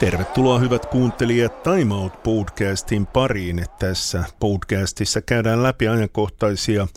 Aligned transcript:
Tervetuloa 0.00 0.58
hyvät 0.58 0.86
kuuntelijat 0.86 1.62
Time 1.62 1.94
Out 1.94 2.22
podcastin 2.22 3.06
pariin. 3.06 3.64
Tässä 3.78 4.24
podcastissa 4.40 5.22
käydään 5.22 5.62
läpi 5.62 5.88
ajankohtaisia 5.88 6.88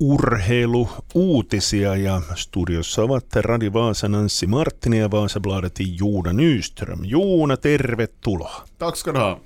urheiluuutisia 0.00 1.96
ja 1.96 2.22
studiossa 2.34 3.02
ovat 3.02 3.36
Radi 3.36 3.72
Vaasan 3.72 4.14
Anssi 4.14 4.46
Marttini 4.46 4.98
ja 4.98 5.10
Vaasabladetin 5.10 5.98
Juuna 5.98 6.32
Nyström. 6.32 6.98
Juuna, 7.04 7.56
tervetuloa. 7.56 8.64
Tack 8.78 8.96
ska 8.96 9.14
du 9.14 9.18
ha. 9.18 9.40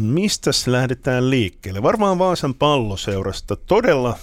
Mistäs 0.00 0.66
lähdetään 0.66 1.30
liikkeelle? 1.30 1.82
Varmaan 1.82 2.18
Vaasan 2.18 2.54
palloseurasta 2.54 3.56
todella 3.56 4.18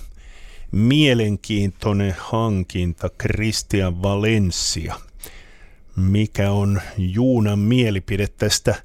mielenkiintoinen 0.71 2.15
hankinta 2.19 3.09
Christian 3.09 4.01
Valencia– 4.01 4.95
mikä 5.97 6.51
on 6.51 6.81
Juunan 6.97 7.59
mielipide 7.59 8.27
tästä 8.27 8.75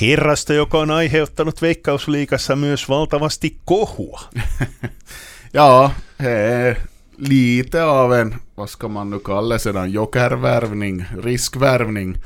herrasta, 0.00 0.52
joka 0.52 0.78
on 0.78 0.90
aiheuttanut 0.90 1.62
Veikkausliikassa 1.62 2.56
myös 2.56 2.88
valtavasti 2.88 3.56
kohua? 3.64 4.20
ja, 5.54 5.90
he 6.22 6.76
lite 7.16 7.82
av 7.82 8.12
en, 8.12 8.34
vad 8.56 8.70
ska 8.70 8.88
man 8.88 9.10
nu 9.10 9.18
kalla 9.18 9.58
sedan, 9.58 9.92
jokervärvning, 9.92 11.04
riskvärvning. 11.22 12.16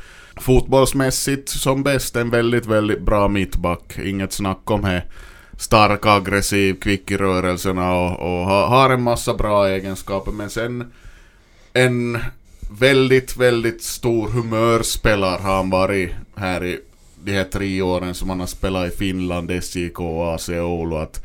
Fotbollsmässigt 0.41 1.48
som 1.48 1.84
bäst 1.84 2.16
en 2.16 2.30
väldigt, 2.30 2.66
väldigt 2.66 3.01
bra 3.01 3.28
mittback. 3.28 3.98
Inget 3.98 4.33
snack 4.33 4.70
om 4.70 4.83
det. 4.83 5.03
Stark, 5.58 6.06
aggressiv, 6.06 6.75
kvick 6.80 7.11
i 7.11 7.17
rörelserna 7.17 7.95
och, 7.95 8.11
och 8.20 8.47
har 8.47 8.91
en 8.91 9.03
massa 9.03 9.34
bra 9.34 9.69
egenskaper. 9.69 10.33
Men 10.33 10.51
sen 10.51 10.92
en 11.73 12.19
väldigt, 12.78 13.36
väldigt 13.36 13.83
stor 13.83 14.28
humörspelare 14.28 15.39
har 15.42 15.56
han 15.56 15.70
varit 15.70 16.11
här 16.36 16.64
i 16.64 16.78
de 17.25 17.33
här 17.33 17.44
tre 17.44 17.83
åren 17.83 18.14
som 18.14 18.28
han 18.28 18.41
har 18.41 18.47
spelat 18.47 18.92
i 18.92 18.97
Finland, 18.97 19.50
SJK, 19.62 20.00
AC 20.34 20.48
Oulu. 20.48 20.97
Att 20.97 21.25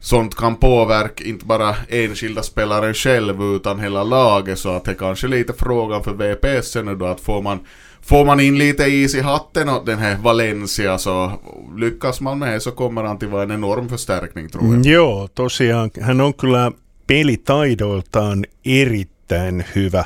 sånt 0.00 0.34
kan 0.34 0.56
påverka 0.56 1.24
inte 1.24 1.44
bara 1.44 1.76
enskilda 1.88 2.42
spelaren 2.42 2.94
själv 2.94 3.42
utan 3.42 3.80
hela 3.80 4.04
laget 4.04 4.58
så 4.58 4.70
att 4.70 4.84
det 4.84 4.94
kanske 4.94 5.26
är 5.26 5.28
lite 5.28 5.52
frågan 5.52 6.04
för 6.04 6.12
VPS 6.12 6.74
nu 6.74 6.94
då 6.94 7.06
att 7.06 7.20
får 7.20 7.42
man 7.42 7.60
Får 8.00 8.24
man 8.24 8.40
in 8.40 8.58
lite 8.58 8.84
is 8.84 9.14
i 9.14 9.20
hatten 9.20 9.68
åt 9.68 9.86
den 9.86 9.98
här 9.98 10.16
Valencia 10.16 10.98
så 10.98 11.32
lyckas 11.76 12.20
man 12.20 12.38
med 12.38 12.52
det 12.52 12.60
så 12.60 12.70
kommer 12.70 13.02
han 13.02 13.18
till 13.18 13.28
vara 13.28 13.42
en 13.42 13.50
enorm 13.50 13.88
förstärkning 13.88 14.48
tror 14.48 14.64
jag. 14.64 14.72
Mm, 14.72 14.82
joo, 14.82 15.28
tosiaan 15.34 15.90
hän 16.00 16.20
on 16.20 16.34
kyllä 16.34 16.72
pelitaidoiltaan 17.06 18.44
erittäin 18.64 19.64
hyvä 19.74 20.04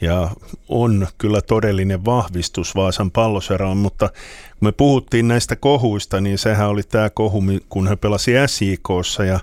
ja 0.00 0.30
on 0.68 1.06
kyllä 1.18 1.40
todellinen 1.40 2.04
vahvistus 2.04 2.74
Vaasan 2.74 3.10
palloseraan, 3.10 3.76
mutta 3.76 4.08
kun 4.08 4.68
me 4.68 4.72
puhuttiin 4.72 5.28
näistä 5.28 5.56
kohuista, 5.56 6.20
niin 6.20 6.38
sehän 6.38 6.68
oli 6.68 6.82
tämä 6.82 7.10
kohu, 7.10 7.42
kun 7.68 7.88
hän 7.88 7.98
pelasi 7.98 8.32
SJKssa 8.46 9.24
ja 9.24 9.40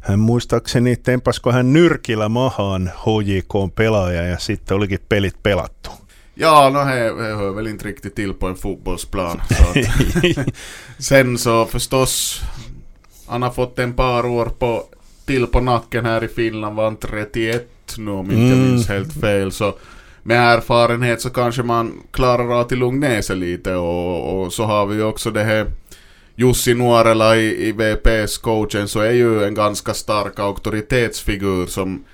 hän 0.00 0.18
muistaakseni 0.18 0.96
tempasko 0.96 1.52
hän 1.52 1.72
nyrkillä 1.72 2.28
mahaan 2.28 2.92
HJK 2.96 3.74
pelaaja 3.74 4.22
ja 4.22 4.38
sitten 4.38 4.76
olikin 4.76 4.98
pelit 5.08 5.36
pelattu. 5.42 5.90
Ja, 6.36 6.70
no 6.70 6.84
he, 6.84 6.94
he 6.94 7.36
hör 7.36 7.54
väl 7.54 7.66
inte 7.66 7.84
riktigt 7.84 8.14
till 8.14 8.34
på 8.34 8.48
en 8.48 8.54
fotbollsplan. 8.54 9.40
Så 9.48 9.64
sen 10.98 11.38
så 11.38 11.66
förstås, 11.66 12.42
han 13.26 13.42
har 13.42 13.50
fått 13.50 13.78
en 13.78 13.92
par 13.94 14.26
år 14.26 14.46
på, 14.58 14.84
till 15.26 15.46
på 15.46 15.60
nacken 15.60 16.06
här 16.06 16.24
i 16.24 16.28
Finland, 16.28 16.76
var 16.76 16.94
31 16.94 17.68
nu 17.98 18.10
om 18.10 18.30
inte 18.30 18.56
jag 18.56 18.58
minns 18.58 18.88
helt 18.88 19.12
fel. 19.20 19.52
Så 19.52 19.78
med 20.28 20.56
erfarenhet 20.56 21.20
så 21.20 21.30
kanske 21.30 21.62
man 21.62 22.02
klarar 22.10 22.44
av 22.44 22.60
att 22.60 22.70
lugna 22.70 23.08
ner 23.08 23.22
sig 23.22 23.36
lite 23.36 23.74
och, 23.74 24.42
och, 24.42 24.52
så 24.52 24.64
har 24.64 24.86
vi 24.86 24.96
ju 24.96 25.02
också 25.02 25.30
det 25.30 25.44
här 25.44 25.66
Jussi 26.34 26.74
Nuorela 26.74 27.36
i, 27.36 27.68
i 27.68 27.72
VPS 27.72 28.38
coachen 28.38 28.88
så 28.88 29.00
är 29.00 29.12
ju 29.12 29.44
en 29.44 29.54
ganska 29.54 29.94
stark 29.94 30.38
auktoritetsfigur 30.38 31.66
som, 31.66 32.04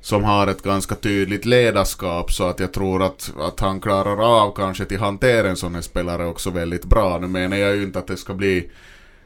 som 0.00 0.24
har 0.24 0.46
ett 0.46 0.62
ganska 0.62 0.94
tydligt 0.94 1.44
ledarskap 1.44 2.32
så 2.32 2.44
att 2.44 2.60
jag 2.60 2.72
tror 2.72 3.02
att, 3.02 3.32
att 3.38 3.60
han 3.60 3.80
klarar 3.80 4.44
av 4.44 4.54
kanske 4.56 4.84
till 4.84 5.00
hantera 5.00 5.48
en 5.48 5.56
sån 5.56 5.74
här 5.74 5.82
spelare 5.82 6.26
också 6.26 6.50
väldigt 6.50 6.84
bra. 6.84 7.18
Nu 7.18 7.26
menar 7.26 7.56
jag 7.56 7.76
ju 7.76 7.82
inte 7.82 7.98
att 7.98 8.06
det 8.06 8.16
ska 8.16 8.34
bli 8.34 8.70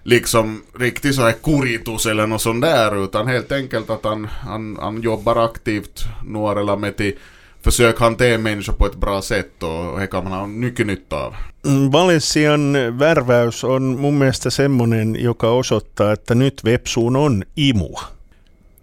liksom 0.02 0.62
riktigt 0.78 1.14
så 1.14 1.22
här 1.22 1.32
kuritus 1.42 2.06
eller 2.06 2.26
något 2.26 2.42
sånt 2.42 2.62
där 2.62 3.04
utan 3.04 3.26
helt 3.26 3.52
enkelt 3.52 3.90
att 3.90 4.04
han, 4.04 4.24
han, 4.24 4.78
han 4.80 5.02
jobbar 5.02 5.44
aktivt 5.44 6.04
Nuorela 6.24 6.76
med 6.76 6.96
till 6.96 7.14
försök 7.62 8.00
hantera 8.00 8.38
människor 8.38 8.72
på 8.72 8.86
ett 8.86 8.96
bra 8.96 9.22
sätt 9.22 9.62
och 9.62 10.00
det 10.00 10.06
kan 10.06 10.24
man 10.24 10.32
ha 10.32 10.46
mycket 10.46 10.86
nytta 10.86 11.16
av. 11.16 11.34
Mm, 11.66 11.90
Valencian 11.90 12.72
värväys 12.98 13.64
on 13.64 13.82
mun 13.82 14.18
mielestä 14.18 14.50
semmoinen, 14.50 15.16
joka 15.22 15.50
osoittaa, 15.50 16.12
että 16.12 16.34
nyt 16.34 16.64
Vepsuun 16.64 17.16
on 17.16 17.44
imua. 17.56 18.00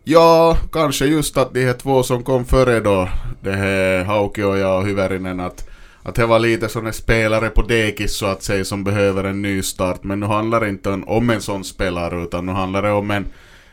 Ja, 0.07 0.57
kanske 0.71 1.05
just 1.05 1.37
att 1.37 1.53
de 1.53 1.65
här 1.65 1.73
två 1.73 2.03
som 2.03 2.23
kom 2.23 2.45
före 2.45 2.79
då, 2.79 3.09
det 3.41 3.51
här 3.51 4.03
Haukio 4.03 4.45
och 4.45 4.87
Hyvärinen, 4.87 5.39
att, 5.39 5.69
att 6.03 6.15
det 6.15 6.25
var 6.25 6.39
lite 6.39 6.69
sådana 6.69 6.91
spelare 6.91 7.49
på 7.49 7.61
dekis 7.61 8.17
så 8.17 8.25
att 8.25 8.43
säga 8.43 8.65
som 8.65 8.83
behöver 8.83 9.23
en 9.23 9.41
ny 9.41 9.61
start. 9.61 10.03
Men 10.03 10.19
nu 10.19 10.25
handlar 10.25 10.61
det 10.61 10.69
inte 10.69 10.89
om 10.89 11.29
en 11.29 11.41
sån 11.41 11.63
spelare 11.63 12.23
utan 12.23 12.45
nu 12.45 12.51
handlar 12.51 12.81
det 12.81 12.91
om 12.91 13.11
en 13.11 13.25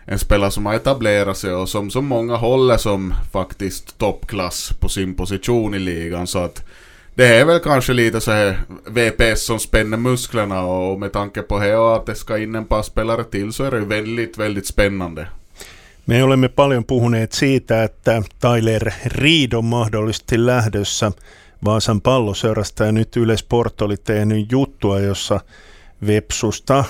en 0.05 0.19
spelare 0.19 0.51
som 0.51 0.67
har 0.67 0.75
etablerat 0.75 1.37
sig 1.37 1.53
och 1.53 1.69
som 1.69 1.91
så 1.91 2.03
många 2.03 2.37
håller 2.37 2.77
som 2.77 3.15
faktiskt 3.33 3.99
toppklass 3.99 4.73
på 4.81 4.89
sin 4.89 5.15
position 5.15 5.75
i 5.75 5.79
ligan. 5.79 6.27
Så 6.27 6.39
att 6.39 6.65
det 7.15 7.27
är 7.27 7.45
väl 7.45 7.61
kanske 7.61 7.93
lite 7.93 8.21
så 8.21 8.31
här 8.31 8.59
VPS 8.87 9.47
som 9.47 9.59
spänner 9.59 9.97
musklerna 9.97 10.63
och 10.63 11.01
med 11.01 11.13
tanke 11.13 11.43
på 11.43 11.59
det 11.59 11.77
och 11.77 11.97
att 11.97 12.07
det 12.07 12.15
ska 12.15 12.39
in 12.39 12.55
en 12.55 12.65
par 12.65 12.83
spelare 12.83 13.25
till 13.25 13.53
så 13.53 13.65
är 13.65 13.71
det 13.71 13.81
väldigt, 13.81 14.39
väldigt 14.39 14.67
spännande. 14.67 15.27
Me 16.05 16.23
olemme 16.23 16.49
paljon 16.49 16.85
puhuneet 16.85 17.33
siitä, 17.33 17.83
että 17.83 18.23
Tyler 18.41 18.95
Reed 19.05 19.53
on 19.53 19.65
mahdollisesti 19.65 20.47
lähdössä 20.47 21.13
Vaasan 21.65 22.01
palloseurasta 22.01 22.85
ja 22.85 22.93
nyt 22.93 23.17
Yle 23.17 23.37
Sport 23.37 23.83
oli 23.83 23.97
tehnyt 23.97 24.53
juttua, 24.53 25.01
jossa 25.01 25.41
Vepsusta 26.07 26.85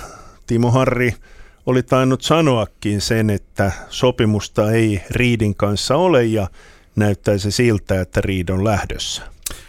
Timo 0.46 0.70
Harri– 0.70 1.14
oli 1.66 1.82
tainnut 1.82 2.22
sanoakin 2.22 3.00
sen, 3.00 3.30
että 3.30 3.72
sopimusta 3.88 4.72
ei 4.72 5.02
Riidin 5.10 5.54
kanssa 5.54 5.96
ole 5.96 6.24
ja 6.24 6.48
näyttäisi 6.96 7.50
siltä, 7.50 8.00
että 8.00 8.20
Riid 8.20 8.48
on 8.48 8.64
lähdössä. 8.64 9.22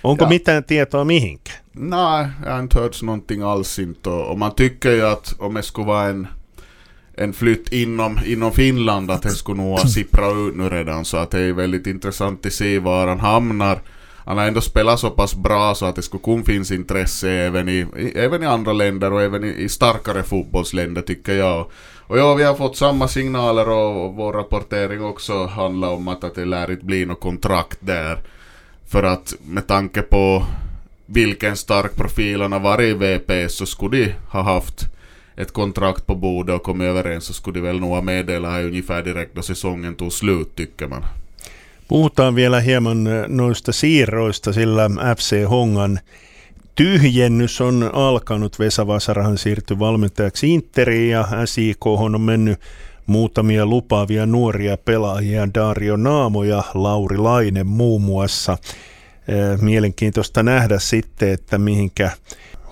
Onko 0.04 0.26
ja. 0.26 0.30
mitään 0.30 0.64
tietoa 0.64 1.06
mihinkään? 1.06 1.64
Nej, 1.76 2.28
jag 2.46 2.52
har 2.52 2.60
inte 2.60 2.80
hört 2.80 3.02
någonting 3.02 3.44
alls 3.44 3.80
inte. 3.80 4.10
Och 4.10 4.38
man 4.38 4.52
tycker 4.52 4.92
ju 4.92 5.06
att 5.06 5.36
om 5.40 5.54
det 5.54 5.64
skulle 5.64 5.88
vara 5.88 6.10
en, 6.10 6.28
en 7.18 7.34
flytt 7.34 7.74
inom, 7.74 8.20
inom 8.26 8.52
Finland 8.52 9.12
att 9.12 9.22
det 9.22 9.36
skulle 9.36 9.62
nog 9.62 9.80
sippra 9.80 10.28
ut 10.28 10.56
nu 10.56 10.70
redan. 10.70 11.06
Så 11.06 11.18
att 11.18 11.32
det 11.32 11.40
är 11.40 11.54
väldigt 11.54 11.88
intressant 11.88 12.46
att 12.46 12.54
se 12.54 12.80
var 12.80 13.08
han 13.08 13.20
hamnar 13.20 13.82
han 14.26 14.38
har 14.38 14.46
ändå 14.46 14.62
spelat 14.62 15.00
så 15.00 15.10
pass 15.10 15.36
bra 15.36 15.76
så 15.76 15.86
att 15.86 15.96
det 15.96 16.02
skulle 16.02 16.24
kunna 16.24 16.44
finnas 16.44 16.72
intresse 16.72 17.30
även 17.30 17.70
i, 17.70 17.86
även 18.16 18.44
i 18.44 18.46
andra 18.46 18.74
länder 18.74 19.14
och 19.14 19.22
även 19.22 19.44
i, 19.44 19.48
i 19.48 19.70
starkare 19.70 20.24
fotbollsländer 20.24 21.02
tycker 21.02 21.34
jag. 21.34 21.66
Och 22.08 22.18
ja, 22.18 22.34
vi 22.34 22.44
har 22.44 22.56
fått 22.56 22.78
samma 22.78 23.08
signaler 23.08 23.70
och 23.70 24.14
vår 24.14 24.34
rapportering 24.34 25.04
också 25.04 25.46
handlar 25.46 25.90
om 25.90 26.08
att, 26.08 26.24
att 26.24 26.36
det 26.36 26.46
lär 26.46 26.72
inte 26.72 26.86
bli 26.86 27.06
något 27.06 27.20
kontrakt 27.20 27.78
där. 27.80 28.20
För 28.88 29.04
att 29.04 29.34
med 29.46 29.68
tanke 29.68 30.02
på 30.02 30.46
vilken 31.06 31.56
stark 31.56 31.96
profil 31.96 32.42
han 32.42 32.52
har 32.52 32.60
varit 32.60 32.90
i 32.90 32.94
VPS 32.94 33.56
så 33.56 33.66
skulle 33.66 33.98
de 33.98 34.14
ha 34.30 34.42
haft 34.42 34.86
ett 35.36 35.54
kontrakt 35.54 36.06
på 36.06 36.16
bordet 36.16 36.56
och 36.56 36.64
kommit 36.64 36.86
överens 36.86 37.26
så 37.26 37.34
skulle 37.34 37.60
de 37.60 37.62
väl 37.62 37.80
nog 37.80 37.90
ha 37.90 38.02
meddelat 38.02 38.64
ungefär 38.64 39.04
direkt 39.04 39.36
då 39.36 39.42
säsongen 39.42 39.96
tog 39.96 40.14
slut 40.14 40.56
tycker 40.56 40.88
man. 40.88 41.04
Puhutaan 41.88 42.36
vielä 42.36 42.60
hieman 42.60 43.08
noista 43.28 43.72
siirroista, 43.72 44.54
sillä 44.54 44.90
FC 45.18 45.46
Hongan 45.50 46.00
tyhjennys 46.76 47.62
on 47.62 47.90
alkanut. 47.94 48.60
Vesa 48.60 48.88
Vasarahan 48.88 49.38
siirtyi 49.38 49.80
valmentajaksi 49.80 50.54
Interiin 50.54 51.10
ja 51.10 51.28
SIK 51.46 51.88
on 51.88 52.22
mennyt 52.22 52.60
muutamia 53.06 53.66
lupaavia 53.66 54.26
nuoria 54.26 54.78
pelaajia, 54.78 55.54
Dario 55.54 55.98
Naamo 55.98 56.44
ja 56.44 56.64
Lauri 56.74 57.18
Laine 57.18 57.64
muun 57.64 58.02
muassa. 58.02 58.58
Mielenkiintoista 59.62 60.44
nähdä 60.44 60.80
sitten, 60.80 61.30
että 61.30 61.58
mihinkä 61.58 62.12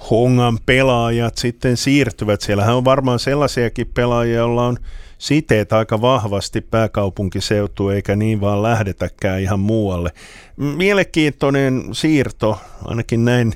Hongan 0.10 0.60
pelaajat 0.66 1.38
sitten 1.38 1.78
siirtyvät. 1.78 2.42
Siellähän 2.42 2.75
on 2.75 2.86
varmaan 2.86 3.19
sellaisiakin 3.19 3.88
pelaajia, 3.94 4.36
joilla 4.36 4.68
on 4.68 4.78
siteet 5.21 5.73
aika 5.73 6.01
vahvasti 6.01 6.62
pääkaupunkiseutu, 6.62 7.89
eikä 7.89 8.15
niin 8.15 8.41
vaan 8.41 8.63
lähdetäkään 8.63 9.41
ihan 9.41 9.59
muualle. 9.59 10.12
Mielenkiintoinen 10.57 11.83
siirto, 11.91 12.59
ainakin 12.85 13.25
näin 13.25 13.53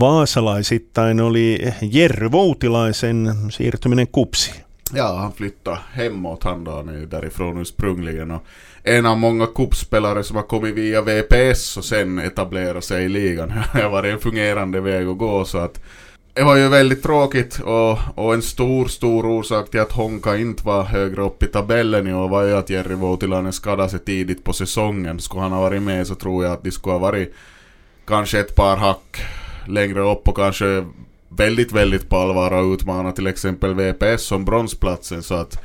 vaasalaisittain, 0.00 1.20
oli 1.20 1.58
Jerry 1.82 2.32
Voutilaisen 2.32 3.34
siirtyminen 3.50 4.08
kupsi. 4.08 4.52
Ja, 4.94 5.12
han 5.12 5.32
flyttade 5.32 5.78
hemåt 5.96 6.44
han 6.44 6.64
då, 6.64 6.70
han 6.70 6.88
är 6.88 6.98
ju 6.98 7.06
därifrån 7.06 7.58
ursprungligen. 7.58 8.30
Och 8.30 8.42
en 8.84 9.06
av 9.06 9.18
många 9.18 9.46
kuppspelare 9.46 10.24
som 10.24 10.36
har 10.36 10.42
kommit 10.42 10.74
via 10.74 11.02
VPS 11.02 11.76
och 11.76 11.84
sen 11.84 12.18
etablerat 12.18 12.84
sig 12.84 13.04
i 13.04 13.08
ligan. 13.08 13.52
Det 13.74 13.82
har 13.82 13.90
varit 13.90 14.12
en 14.12 14.20
fungerande 14.20 14.80
väg 14.80 15.06
att 15.08 15.18
gå 15.18 15.44
så 15.44 15.58
att 15.58 15.80
det 16.34 16.42
var 16.42 16.56
ju 16.56 16.68
väldigt 16.68 17.02
tråkigt 17.02 17.60
och, 17.60 17.98
och 18.14 18.34
en 18.34 18.42
stor, 18.42 18.86
stor 18.86 19.26
orsak 19.26 19.70
till 19.70 19.80
att 19.80 19.92
Honka 19.92 20.36
inte 20.36 20.66
var 20.66 20.82
högre 20.82 21.22
upp 21.22 21.42
i 21.42 21.46
tabellen 21.46 22.08
i 22.08 22.14
år 22.14 22.28
var 22.28 22.42
ju 22.42 22.56
att 22.56 22.70
Jerry 22.70 22.94
Voutilainen 22.94 23.52
skadade 23.52 23.88
sig 23.88 23.98
tidigt 23.98 24.44
på 24.44 24.52
säsongen. 24.52 25.20
Skulle 25.20 25.42
han 25.42 25.52
ha 25.52 25.60
varit 25.60 25.82
med 25.82 26.06
så 26.06 26.14
tror 26.14 26.44
jag 26.44 26.52
att 26.52 26.62
de 26.62 26.70
skulle 26.70 26.92
ha 26.92 26.98
varit 26.98 27.34
kanske 28.06 28.40
ett 28.40 28.54
par 28.54 28.76
hack 28.76 29.22
längre 29.66 30.00
upp 30.00 30.28
och 30.28 30.36
kanske 30.36 30.84
väldigt, 31.28 31.72
väldigt 31.72 32.08
på 32.08 32.16
allvar 32.16 32.50
och 32.52 32.72
utmanat 32.72 33.16
till 33.16 33.26
exempel 33.26 33.74
VPS 33.74 34.22
som 34.22 34.44
bronsplatsen. 34.44 35.22
Så 35.22 35.34
att 35.34 35.62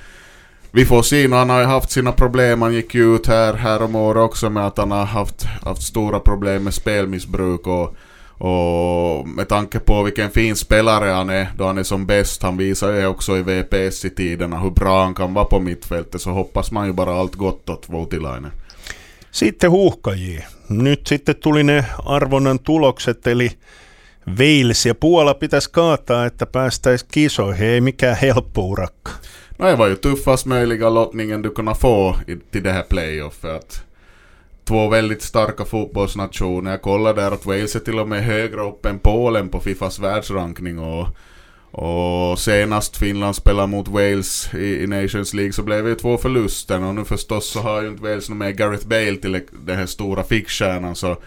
vi 0.72 0.86
får 0.86 1.02
se. 1.02 1.28
Nu, 1.28 1.36
han 1.36 1.50
har 1.50 1.60
ju 1.60 1.66
haft 1.66 1.92
sina 1.92 2.12
problem, 2.12 2.62
han 2.62 2.74
gick 2.74 2.96
ju 2.96 3.16
ut 3.16 3.28
här, 3.28 3.54
här 3.54 3.82
om 3.82 3.96
året 3.96 4.22
också 4.22 4.50
med 4.50 4.68
att 4.68 4.78
han 4.78 4.92
har 4.92 5.06
haft, 5.06 5.44
haft 5.44 5.82
stora 5.82 6.20
problem 6.20 6.64
med 6.64 6.74
spelmissbruk 6.74 7.68
och, 7.68 7.96
och 8.44 9.28
med 9.28 9.48
tanke 9.48 9.80
på 9.80 10.04
vilken 10.04 10.32
fin 10.32 10.56
spelare 10.56 11.10
han 11.10 11.30
är 11.30 11.48
då 11.58 11.66
han 11.66 11.78
är 11.78 11.84
som 11.84 12.06
bäst, 12.06 12.44
han 12.44 12.58
visar 12.58 12.92
ju 12.92 13.06
också 13.06 13.38
i 13.38 13.42
VPS 13.42 14.06
i 14.06 14.10
tiderna 14.10 14.60
hur 14.60 14.70
bra 14.70 15.04
han 15.04 15.14
kan 15.14 15.34
vara 15.34 15.46
på 15.46 15.60
mittfältet 15.60 16.22
så 16.22 16.30
hoppas 16.30 16.72
man 16.72 16.88
ju 16.88 16.94
bara 16.94 17.14
allt 17.14 17.36
gott 17.36 17.70
åt 17.70 17.90
Voutilainen. 17.90 18.52
Sitten 19.32 19.72
huuhkajia. 19.72 20.44
Nyt 20.68 21.08
sitten 21.08 21.36
tuli 21.36 21.64
ne 21.64 21.86
arvonnan 22.06 22.60
tulokset, 22.60 23.28
eli 23.28 23.52
Wales 24.28 24.86
ja 24.86 24.96
Puola 24.96 25.34
pitäisi 25.34 25.72
kaataa, 25.72 26.26
että 26.26 26.46
päästäisiin 26.46 27.10
kisoihin. 27.14 27.68
Ei 27.68 27.82
mikään 27.82 28.18
helppo 28.18 28.62
urakka. 28.62 29.12
No 29.60 29.68
det 29.68 29.78
var 29.78 29.88
ju 29.88 29.96
tuffast 29.96 30.46
möjliga 30.46 30.94
lottningen 30.94 31.44
du 31.44 31.50
kunde 31.50 31.76
få 31.76 32.16
i, 32.28 32.36
till 32.52 32.64
det 32.64 32.72
här 32.72 32.84
playoffet. 32.84 33.84
Två 34.66 34.88
väldigt 34.88 35.22
starka 35.22 35.66
fotbollsnationer. 35.66 36.72
Jag 36.72 36.82
kollade 36.82 37.22
där 37.22 37.32
att 37.32 37.46
Wales 37.46 37.76
är 37.76 37.80
till 37.80 38.00
och 38.00 38.08
med 38.08 38.24
högre 38.24 38.62
upp 38.62 38.86
än 38.86 39.00
Polen 39.00 39.50
på 39.50 39.60
Fifas 39.60 40.00
världsrankning 40.00 40.80
och, 40.80 41.08
och 41.72 42.40
senast 42.40 42.98
Finland 42.98 43.36
spelade 43.36 43.68
mot 43.68 43.88
Wales 43.88 44.54
i, 44.54 44.84
i 44.84 44.88
Nations 44.88 45.34
League 45.34 45.54
så 45.54 45.64
blev 45.64 45.84
det 45.84 45.90
ju 45.90 45.96
två 45.96 46.18
förluster 46.18 46.84
och 46.84 46.96
nu 46.96 47.06
förstås 47.06 47.50
så 47.50 47.60
har 47.60 47.82
ju 47.82 47.88
inte 47.88 48.04
Wales 48.04 48.30
någon 48.30 48.38
med 48.38 48.58
Gareth 48.58 48.88
Bale 48.88 49.16
till 49.16 49.42
den 49.52 49.78
här 49.78 49.86
stora 49.86 50.24
fickstjärnan 50.24 50.96
så 50.96 51.18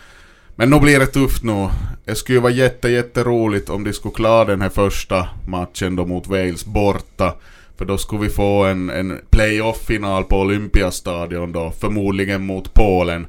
men 0.59 0.71
nu 0.71 0.81
blir 0.81 0.99
det 0.99 1.07
tufft 1.07 1.43
nu. 1.43 1.69
Det 2.05 2.15
skulle 2.15 2.37
ju 2.37 2.43
vara 2.43 2.53
jätte, 2.53 2.89
jätteroligt 2.89 3.71
om 3.71 3.85
de 3.85 3.93
skulle 3.93 4.15
klara 4.15 4.45
den 4.45 4.63
här 4.63 4.69
första 4.69 5.29
matchen 5.49 5.97
då 5.97 6.07
mot 6.07 6.27
Wales 6.27 6.65
borta. 6.65 7.35
För 7.79 7.85
då 7.85 7.99
skulle 7.99 8.23
vi 8.23 8.29
få 8.29 8.65
en, 8.65 8.91
en 8.91 9.21
playoff-final 9.31 10.25
på 10.25 10.41
Olympiastadion 10.41 11.53
då, 11.53 11.71
förmodligen 11.71 12.47
mot 12.47 12.75
Polen. 12.75 13.27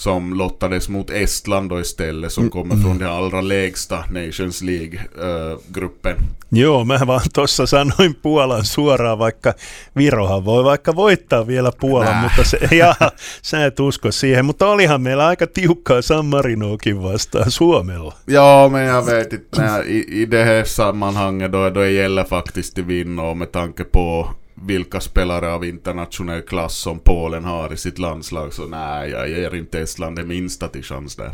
Som 0.00 0.34
lottades 0.34 0.88
mot 0.88 1.10
Estland 1.10 1.70
då 1.70 1.80
istället 1.80 2.32
som 2.32 2.42
mm, 2.42 2.50
kommer 2.50 2.76
från 2.76 2.98
den 2.98 3.08
allra 3.08 3.40
lägsta 3.40 4.04
Nations 4.10 4.62
League-gruppen. 4.62 6.16
Joo, 6.50 6.84
mä 6.84 7.06
vaan 7.06 7.20
tuossa 7.34 7.66
sanoin 7.66 8.14
Puolan 8.22 8.64
suoraan, 8.64 9.18
vaikka 9.18 9.54
Virohan 9.96 10.44
voi 10.44 10.64
vaikka 10.64 10.96
voittaa 10.96 11.46
vielä 11.46 11.72
Puolan, 11.80 12.12
Nää. 12.12 12.22
mutta 12.22 12.44
se, 12.44 12.58
ja, 12.76 12.94
sä 13.42 13.66
et 13.66 13.80
usko 13.80 14.12
siihen, 14.12 14.44
mutta 14.44 14.68
olihan 14.68 15.02
meillä 15.02 15.26
aika 15.26 15.46
tiukkaa 15.46 16.02
San 16.02 16.26
Marinokin 16.26 17.02
vastaan 17.02 17.50
Suomella. 17.50 18.14
Joo, 18.26 18.68
men 18.68 18.86
jag 18.86 19.06
vet 19.06 19.32
inte, 19.32 19.62
i, 19.86 20.22
i 20.22 20.30
det 20.30 20.44
här 20.44 20.64
sammanhanget 20.64 21.52
då, 21.52 21.70
då 21.70 21.86
gäller 21.86 22.24
faktiskt 22.24 22.78
att 22.78 22.86
vinna 22.86 23.34
med 23.34 23.52
tanke 23.52 23.84
på 23.84 24.28
vilka 24.66 25.00
spelare 25.00 25.52
av 25.52 25.64
internationell 25.64 26.42
klass 26.42 26.74
som 26.74 27.00
Polen 27.00 27.44
har 27.44 27.72
i 27.72 27.76
sitt 27.76 27.98
landslag, 27.98 28.52
så 28.52 28.66
nej, 28.66 29.10
jag 29.10 29.28
ger 29.28 29.54
inte 29.54 29.80
Estland 29.80 30.16
det 30.16 30.24
minsta 30.24 30.68
till 30.68 30.82
chans 30.82 31.16
där. 31.16 31.32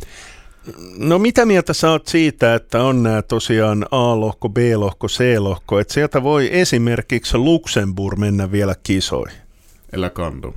No 0.98 1.18
mitä 1.18 1.46
mieltä 1.46 1.72
sä 1.72 1.90
oot 1.90 2.06
siitä, 2.06 2.54
että 2.54 2.82
on 2.82 3.02
nämä 3.02 3.22
tosiaan 3.22 3.86
A-lohko, 3.90 4.48
B-lohko, 4.48 5.08
C-lohko, 5.08 5.78
että 5.78 5.94
sieltä 5.94 6.22
voi 6.22 6.48
esimerkiksi 6.52 7.38
Luxemburg 7.38 8.18
mennä 8.18 8.52
vielä 8.52 8.74
kisoihin? 8.82 9.38
Eller 9.92 10.10
kan 10.10 10.42
de? 10.42 10.48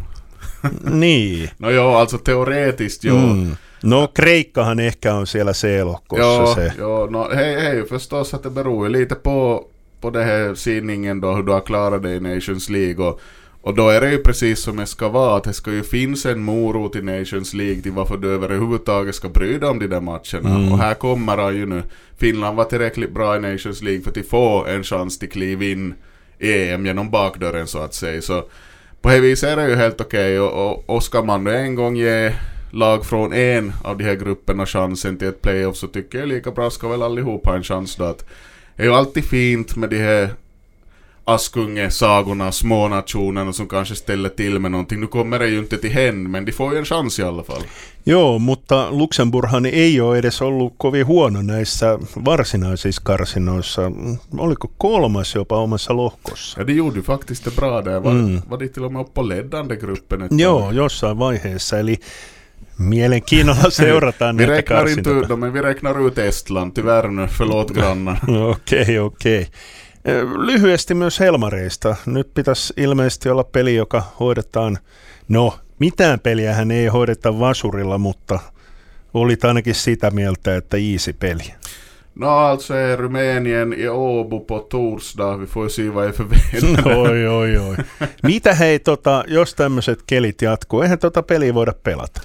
niin. 0.89 1.49
No 1.59 1.69
joo, 1.69 1.97
alltså 1.97 2.17
teoretiskt 2.17 3.03
joo. 3.03 3.33
Mm. 3.33 3.55
No 3.83 4.07
Kreikkahan 4.13 4.79
ehkä 4.79 5.13
on 5.13 5.27
siellä 5.27 5.53
C-lohkossa 5.53 6.23
joo, 6.23 6.55
se. 6.55 6.71
Joo, 6.77 7.05
no 7.05 7.29
hej, 7.35 7.55
hej, 7.55 7.85
förstås 7.85 8.33
att 8.33 8.43
det 8.43 8.49
beror 8.49 8.87
ju 8.87 8.91
lite 8.91 9.15
på 9.15 9.67
på 10.01 10.09
det 10.09 10.23
här 10.23 10.55
sidningen 10.55 11.21
då 11.21 11.31
hur 11.33 11.43
du 11.43 11.51
har 11.51 11.61
klarat 11.61 12.03
dig 12.03 12.15
i 12.15 12.19
Nations 12.19 12.69
League 12.69 13.05
och, 13.05 13.19
och 13.61 13.75
då 13.75 13.89
är 13.89 14.01
det 14.01 14.11
ju 14.11 14.17
precis 14.17 14.59
som 14.59 14.77
det 14.77 14.85
ska 14.85 15.09
vara 15.09 15.37
att 15.37 15.43
det 15.43 15.53
ska 15.53 15.71
ju 15.71 15.83
finnas 15.83 16.25
en 16.25 16.43
morot 16.43 16.95
i 16.95 17.01
Nations 17.01 17.53
League 17.53 17.81
till 17.81 17.91
varför 17.91 18.17
du 18.17 18.31
överhuvudtaget 18.31 19.15
ska 19.15 19.29
bry 19.29 19.57
dig 19.57 19.69
om 19.69 19.79
de 19.79 19.87
där 19.87 20.01
matcherna. 20.01 20.55
Mm. 20.55 20.71
Och 20.71 20.79
här 20.79 20.93
kommer 20.93 21.37
han 21.37 21.55
ju 21.55 21.65
nu. 21.65 21.83
Finland 22.17 22.57
var 22.57 22.63
tillräckligt 22.63 23.13
bra 23.13 23.35
i 23.35 23.39
Nations 23.39 23.81
League 23.81 24.01
för 24.01 24.19
att 24.19 24.27
få 24.27 24.65
en 24.65 24.83
chans 24.83 25.19
till 25.19 25.29
kliv 25.29 25.63
in 25.63 25.93
i 26.39 26.69
EM 26.69 26.85
genom 26.85 27.09
bakdörren 27.09 27.67
så 27.67 27.79
att 27.79 27.93
säga. 27.93 28.21
Så 28.21 28.43
på 29.01 29.09
det 29.09 29.19
viset 29.19 29.49
är 29.49 29.57
det 29.57 29.69
ju 29.69 29.75
helt 29.75 30.01
okej 30.01 30.39
okay. 30.39 30.59
och, 30.59 30.71
och, 30.71 30.95
och 30.95 31.03
ska 31.03 31.21
man 31.21 31.43
nu 31.43 31.55
en 31.55 31.75
gång 31.75 31.95
ge 31.95 32.33
lag 32.71 33.05
från 33.05 33.33
en 33.33 33.73
av 33.83 33.97
de 33.97 34.03
här 34.03 34.15
grupperna 34.15 34.65
chansen 34.65 35.17
till 35.17 35.27
ett 35.27 35.41
playoff 35.41 35.75
så 35.75 35.87
tycker 35.87 36.19
jag 36.19 36.27
lika 36.27 36.51
bra 36.51 36.69
ska 36.69 36.87
väl 36.87 37.03
allihop 37.03 37.45
ha 37.45 37.55
en 37.55 37.63
chans 37.63 37.95
då 37.95 38.03
att 38.03 38.25
är 38.79 38.83
ju 38.83 38.93
alltid 38.93 39.25
fint 39.25 39.75
med 39.75 39.89
de 39.89 39.97
här 39.97 40.29
Askunge-sagorna, 41.25 42.51
små 42.51 42.87
nationerna 42.87 43.53
som 43.53 43.67
kanske 43.67 43.95
ställer 43.95 44.29
till 44.29 44.59
med 44.59 44.71
någonting. 44.71 44.99
Nu 44.99 45.07
kommer 45.07 45.39
det 45.39 45.47
ju 45.47 45.59
inte 45.59 45.77
till 45.77 45.91
hän, 45.91 46.31
men 46.31 46.45
de 46.45 46.51
får 46.51 46.73
ju 46.73 46.79
en 46.79 46.85
chans 46.85 47.19
i 47.19 47.23
alla 47.23 47.43
fall. 47.43 47.61
Joo, 48.03 48.39
mutta 48.39 48.91
Luxemburghan 48.91 49.65
ei 49.65 50.01
ole 50.01 50.19
edes 50.19 50.41
ollut 50.41 50.73
kovin 50.77 51.05
huono 51.05 51.41
näissä 51.41 51.99
varsinaisissa 52.25 53.01
karsinoissa. 53.05 53.91
Oliko 54.37 54.71
kolmas 54.77 55.35
jopa 55.35 55.57
omassa 55.57 55.93
lohkossa? 55.93 56.59
Ja 56.59 56.67
de 56.67 56.73
gjorde 56.73 56.95
ju 56.95 57.03
faktiskt 57.03 57.43
det 57.43 57.55
bra 57.55 57.81
där. 57.81 57.99
Var, 57.99 58.11
mm. 58.11 58.41
var 58.49 58.57
de 58.57 58.67
till 58.67 58.83
och 58.83 58.93
med 58.93 59.13
på 59.13 59.21
ledande 59.21 59.75
gruppen? 59.75 60.27
Joo, 60.31 60.71
jossain 60.71 61.17
vaiheessa. 61.17 61.79
Eli 61.79 61.99
Mielenkiinnolla 62.79 63.69
seurataan 63.83 64.37
vi 64.37 64.45
näitä 64.45 64.63
karsinoita. 64.63 65.19
Inte, 65.19 65.35
men 65.35 65.53
vi 65.53 65.61
räknar 65.61 65.99
ut 65.99 66.17
Estland, 66.17 66.71
tyvärr 66.73 67.07
nu, 67.07 67.27
förlåt 67.27 67.71
grannar. 67.75 68.17
Okei, 68.27 68.81
okay, 68.81 68.99
okei. 68.99 69.41
Okay. 69.41 70.45
Lyhyesti 70.45 70.93
myös 70.93 71.19
Helmareista. 71.19 71.95
Nyt 72.05 72.33
pitäisi 72.33 72.73
ilmeisesti 72.77 73.29
olla 73.29 73.43
peli, 73.43 73.75
joka 73.75 74.03
hoidetaan, 74.19 74.77
no 75.27 75.59
mitään 75.79 76.19
peliä 76.19 76.53
hän 76.53 76.71
ei 76.71 76.87
hoideta 76.87 77.39
vasurilla, 77.39 77.97
mutta 77.97 78.39
oli 79.13 79.37
ainakin 79.43 79.75
sitä 79.75 80.11
mieltä, 80.11 80.55
että 80.55 80.77
easy 80.77 81.13
peli. 81.13 81.43
No 82.15 82.37
alltså 82.37 82.73
är 82.73 82.99
Rumänien 82.99 83.73
i 83.73 83.87
Åbo 83.89 84.39
på 84.39 84.59
torsdag, 84.59 85.39
vi 85.39 85.45
får 85.45 85.69
se 85.69 85.89
vad 85.89 86.07
är 86.07 86.11
förväntat. 86.11 86.85
oi, 86.97 87.27
oi, 87.27 87.57
oi. 87.57 87.77
Mitä 88.23 88.53
hei, 88.53 88.79
tota, 88.79 89.23
jos 89.27 89.55
tämmöiset 89.55 89.99
kelit 90.07 90.41
jatkuu, 90.41 90.81
eihän 90.81 90.99
tota 90.99 91.23
peliä 91.23 91.53
voida 91.53 91.73
pelata? 91.83 92.21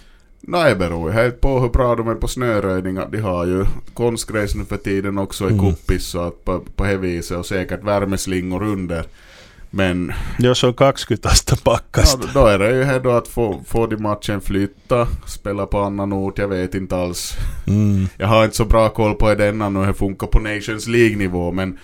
Nej, 0.46 0.74
beror 0.74 1.10
ju 1.10 1.14
helt 1.14 1.40
på 1.40 1.60
hur 1.60 1.68
bra 1.68 1.94
de 1.94 2.08
är 2.08 2.14
på 2.14 2.28
snöröjning. 2.28 2.98
De 3.10 3.20
har 3.20 3.46
ju 3.46 3.64
konstgräs 3.94 4.54
nu 4.54 4.64
för 4.64 4.76
tiden 4.76 5.18
också 5.18 5.44
i 5.44 5.52
mm. 5.52 5.60
kuppis 5.60 6.06
så 6.06 6.20
att 6.20 6.44
på, 6.44 6.60
på 6.76 6.84
det 6.84 6.96
viset 6.96 7.38
och 7.38 7.46
säkert 7.46 7.84
värmeslingor 7.84 8.62
under. 8.62 9.04
Men... 9.70 10.12
Jos 10.38 10.64
on 10.64 10.74
20 10.74 11.18
astetta 11.22 11.56
pakkasta. 11.64 12.18
Ja, 12.34 12.40
då 12.40 12.46
är 12.46 12.58
det 12.58 12.76
ju 12.76 12.82
här 12.82 13.00
då 13.00 13.10
att 13.10 13.28
få, 13.28 13.60
få 13.66 13.86
de 13.86 13.96
matchen 13.96 14.40
flytta, 14.40 15.08
spela 15.26 15.66
på 15.66 15.78
annan 15.78 16.12
ort, 16.12 16.38
jag 16.38 16.48
vet 16.48 16.74
inte 16.74 16.96
alls. 16.96 17.36
Mm. 17.66 18.08
Jag 18.16 18.26
har 18.26 18.44
inte 18.44 18.56
så 18.56 18.64
bra 18.64 18.88
koll 18.88 19.14
på 19.14 19.28
hur 19.28 19.36
denna 19.36 19.68
nu 19.68 19.92
funkar 19.92 20.26
på 20.26 20.38
Nations 20.38 20.86
League-nivå 20.86 21.52
men 21.52 21.78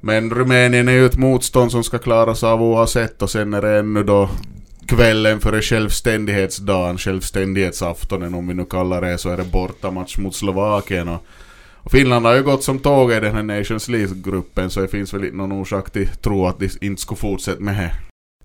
men 0.00 0.30
Rumänien 0.30 0.88
är 0.88 0.92
ju 0.92 1.06
ett 1.06 1.16
motstånd 1.16 1.70
som 1.70 1.84
ska 1.84 1.98
klaras 1.98 2.44
av 2.44 2.62
oavsett 2.62 3.22
och 3.22 3.30
sen 3.30 3.54
är 3.54 3.62
det 3.62 3.78
ännu 3.78 4.02
då 4.02 4.30
kvällen 4.88 5.40
före 5.40 5.62
självständighetsdagen, 5.62 6.98
självständighetsaftonen 6.98 8.34
om 8.34 8.48
vi 8.48 8.54
nu 8.54 8.64
kallar 8.64 9.00
det, 9.00 9.18
så 9.18 9.30
är 9.30 9.36
det 9.36 9.44
bortamatch 9.44 10.18
mot 10.18 10.34
Slovakien. 10.34 11.08
Och, 11.08 11.24
och 11.74 11.90
Finland 11.90 12.26
har 12.26 12.34
ju 12.34 12.42
gått 12.42 12.64
som 12.64 12.78
tåg 12.78 13.12
i 13.12 13.20
den 13.20 13.34
här 13.34 13.42
Nations 13.42 13.88
League-gruppen, 13.88 14.70
så 14.70 14.80
det 14.80 14.88
finns 14.88 15.14
väl 15.14 15.24
inte 15.24 15.36
någon 15.36 15.52
orsak 15.52 15.90
till 15.90 16.08
tro 16.08 16.46
att 16.46 16.58
de 16.58 16.70
inte 16.80 17.02
skulle 17.02 17.18
fortsätta 17.18 17.60
med 17.60 17.76
det. 17.76 17.92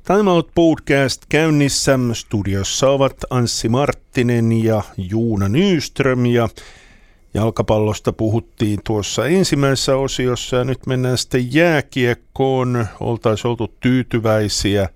Time 0.08 0.32
Out 0.32 0.54
Podcast 0.54 1.26
käynnissä. 1.32 2.00
Studiossa 2.14 2.90
ovat 2.90 3.24
Anssi 3.30 3.70
Marttinen 3.70 4.52
ja 4.52 4.84
Juuna 4.98 5.48
Nyström 5.48 6.26
ja 6.26 6.50
jalkapallosta 7.34 8.14
puhuttiin 8.14 8.80
tuossa 8.84 9.28
ensimmäisessä 9.28 9.96
osiossa 9.96 10.58
ja 10.58 10.64
nyt 10.64 10.86
mennään 10.86 11.18
sitten 11.18 11.54
jääkiekkoon. 11.54 12.88
Oltaisiin 13.00 13.50
oltu 13.50 13.74
tyytyväisiä 13.80 14.90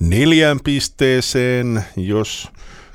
neljään 0.00 0.60
pisteeseen, 0.64 1.84
jos 1.96 2.48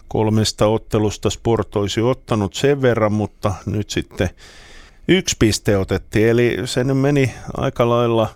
kolmesta 0.08 0.68
ottelusta 0.68 1.30
Sport 1.30 1.76
olisi 1.76 2.02
ottanut 2.02 2.54
sen 2.54 2.82
verran, 2.82 3.14
mutta 3.14 3.54
nyt 3.66 3.90
sitten 3.90 4.30
yksi 5.08 5.36
piste 5.40 5.78
otettiin, 5.78 6.30
eli 6.30 6.58
se 6.66 6.84
nyt 6.84 6.98
meni 6.98 7.34
aika 7.58 7.90
lailla 7.90 8.30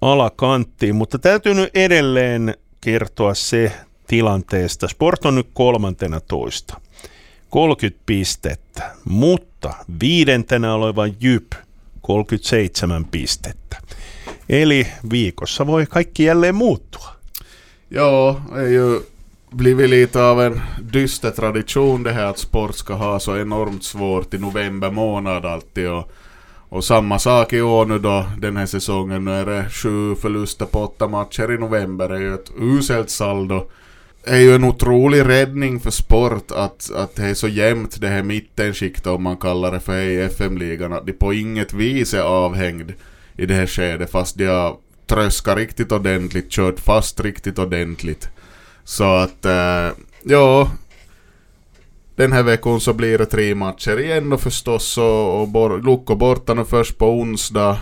alakanttiin, 0.00 0.96
mutta 0.96 1.18
täytyy 1.18 1.54
nyt 1.54 1.70
edelleen 1.74 2.54
kertoa 2.80 3.34
se 3.34 3.72
tilanteesta. 4.06 4.88
Sport 4.88 5.24
on 5.24 5.34
nyt 5.34 5.48
kolmantena 5.52 6.20
toista. 6.20 6.80
30 7.50 8.02
pistettä, 8.06 8.90
mutta 9.04 9.74
viidentenä 10.00 10.74
oleva 10.74 11.06
Jyp 11.06 11.52
37 12.00 13.04
pistettä. 13.04 13.76
Eli 14.48 14.86
viikossa 15.10 15.66
voi 15.66 15.86
kaikki 15.86 16.24
jälleen 16.24 16.54
muuttua. 16.54 17.21
Ja, 17.94 18.42
det 18.54 18.60
är 18.60 18.68
ju 18.68 19.00
blivit 19.50 19.90
lite 19.90 20.22
av 20.22 20.42
en 20.42 20.60
dyster 20.82 21.30
tradition 21.30 22.02
det 22.02 22.12
här 22.12 22.24
att 22.24 22.38
sport 22.38 22.74
ska 22.74 22.94
ha 22.94 23.20
så 23.20 23.36
enormt 23.36 23.84
svårt 23.84 24.34
i 24.34 24.38
november 24.38 24.90
månad 24.90 25.46
alltid. 25.46 25.88
Och, 25.90 26.12
och 26.68 26.84
samma 26.84 27.18
sak 27.18 27.52
i 27.52 27.60
år 27.60 27.86
nu 27.86 27.98
då, 27.98 28.26
den 28.38 28.56
här 28.56 28.66
säsongen. 28.66 29.24
Nu 29.24 29.30
är 29.30 29.46
det 29.46 29.70
sju 29.70 30.14
förluster 30.14 30.66
på 30.66 30.80
åtta 30.80 31.08
matcher 31.08 31.52
i 31.52 31.58
november. 31.58 32.08
Det 32.08 32.14
är 32.14 32.20
ju 32.20 32.34
ett 32.34 32.52
uselt 32.60 33.10
saldo. 33.10 33.70
Det 34.24 34.30
är 34.30 34.40
ju 34.40 34.54
en 34.54 34.64
otrolig 34.64 35.28
räddning 35.28 35.80
för 35.80 35.90
sport 35.90 36.50
att, 36.50 36.90
att 36.94 37.14
det 37.14 37.24
är 37.24 37.34
så 37.34 37.48
jämnt 37.48 38.00
det 38.00 38.08
här 38.08 38.22
mittenskiktet 38.22 39.06
om 39.06 39.22
man 39.22 39.36
kallar 39.36 39.72
det 39.72 39.80
för 39.80 40.00
i 40.00 40.20
FM-ligan. 40.20 40.92
Att 40.92 41.06
de 41.06 41.12
på 41.12 41.32
inget 41.32 41.72
vis 41.72 42.14
är 42.14 42.22
avhängd 42.22 42.92
i 43.36 43.46
det 43.46 43.54
här 43.54 43.66
skedet 43.66 44.10
fast 44.10 44.38
de 44.38 44.46
har 44.46 44.76
tröskat 45.12 45.56
riktigt 45.56 45.92
ordentligt, 45.92 46.50
kört 46.50 46.80
fast 46.80 47.20
riktigt 47.20 47.58
ordentligt. 47.58 48.28
Så 48.84 49.14
att, 49.14 49.44
äh, 49.44 49.88
ja. 50.22 50.70
Den 52.16 52.32
här 52.32 52.42
veckan 52.42 52.80
så 52.80 52.92
blir 52.92 53.18
det 53.18 53.26
tre 53.26 53.54
matcher 53.54 54.00
igen 54.00 54.30
då 54.30 54.38
förstås 54.38 54.98
och, 54.98 55.40
och 55.40 55.48
bor, 55.48 55.82
Lukko 55.82 56.14
borta 56.14 56.54
nu 56.54 56.64
först 56.64 56.98
på 56.98 57.06
onsdag. 57.06 57.78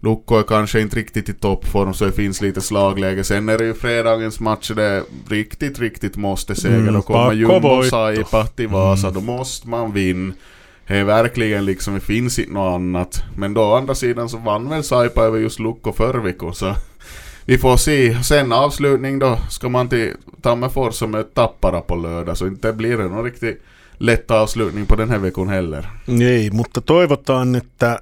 Lukko 0.00 0.38
är 0.38 0.42
kanske 0.42 0.80
inte 0.80 0.96
riktigt 0.96 1.28
i 1.28 1.32
toppform 1.32 1.94
så 1.94 2.04
det 2.04 2.12
finns 2.12 2.40
lite 2.40 2.60
slagläge. 2.60 3.24
Sen 3.24 3.48
är 3.48 3.58
det 3.58 3.64
ju 3.64 3.74
fredagens 3.74 4.40
match 4.40 4.70
det 4.76 4.84
är 4.84 5.02
riktigt, 5.28 5.78
riktigt 5.78 6.16
måste 6.16 6.54
seger. 6.54 6.78
Mm, 6.78 6.94
då 6.94 7.02
kommer 7.02 7.18
Pakko 7.18 7.34
Jumbo. 7.34 7.82
Saipa 7.82 8.46
till 8.46 8.68
Vasa, 8.68 9.10
då 9.10 9.20
måste 9.20 9.68
man 9.68 9.92
vinna. 9.92 10.34
Är 10.86 11.04
verkligen 11.04 11.64
liksom, 11.64 11.94
det 11.94 12.00
finns 12.00 12.38
inte 12.38 12.52
något 12.52 12.74
annat. 12.74 13.22
Men 13.36 13.54
då 13.54 13.62
å 13.62 13.74
andra 13.74 13.94
sidan 13.94 14.28
så 14.28 14.36
vann 14.36 14.68
väl 14.68 14.84
Saipa 14.84 15.22
över 15.22 15.38
just 15.38 15.58
Lukko 15.58 15.92
veckan 16.22 16.54
så 16.54 16.74
vi 17.44 17.58
får 17.58 17.76
se. 17.76 18.22
Sen 18.22 18.52
avslutning 18.52 19.18
då 19.18 19.38
ska 19.50 19.68
man 19.68 19.88
till 19.88 20.14
Tammerfors 20.42 20.94
som 20.94 21.14
är 21.14 21.22
tappara 21.22 21.80
på 21.80 21.96
lördag 21.96 22.36
så 22.36 22.46
inte 22.46 22.72
blir 22.72 22.98
det 22.98 23.08
någon 23.08 23.24
riktigt 23.24 23.62
lätt 23.98 24.30
avslutning 24.30 24.86
på 24.86 24.96
den 24.96 25.10
här 25.10 25.18
veckan 25.18 25.48
heller. 25.48 25.90
Ei, 26.08 26.50
mutta 26.50 26.80
toivotaan, 26.80 27.54
että 27.54 28.00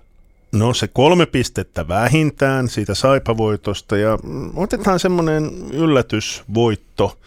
no 0.52 0.74
se 0.74 0.88
kolme 0.88 1.26
pistettä 1.26 1.88
vähintään 1.88 2.68
siitä 2.68 2.94
saipavoitosta 2.94 3.96
ja 3.96 4.18
mm, 4.22 4.50
otetaan 4.56 4.98
semmoinen 4.98 5.50
yllätysvoitto, 5.72 7.18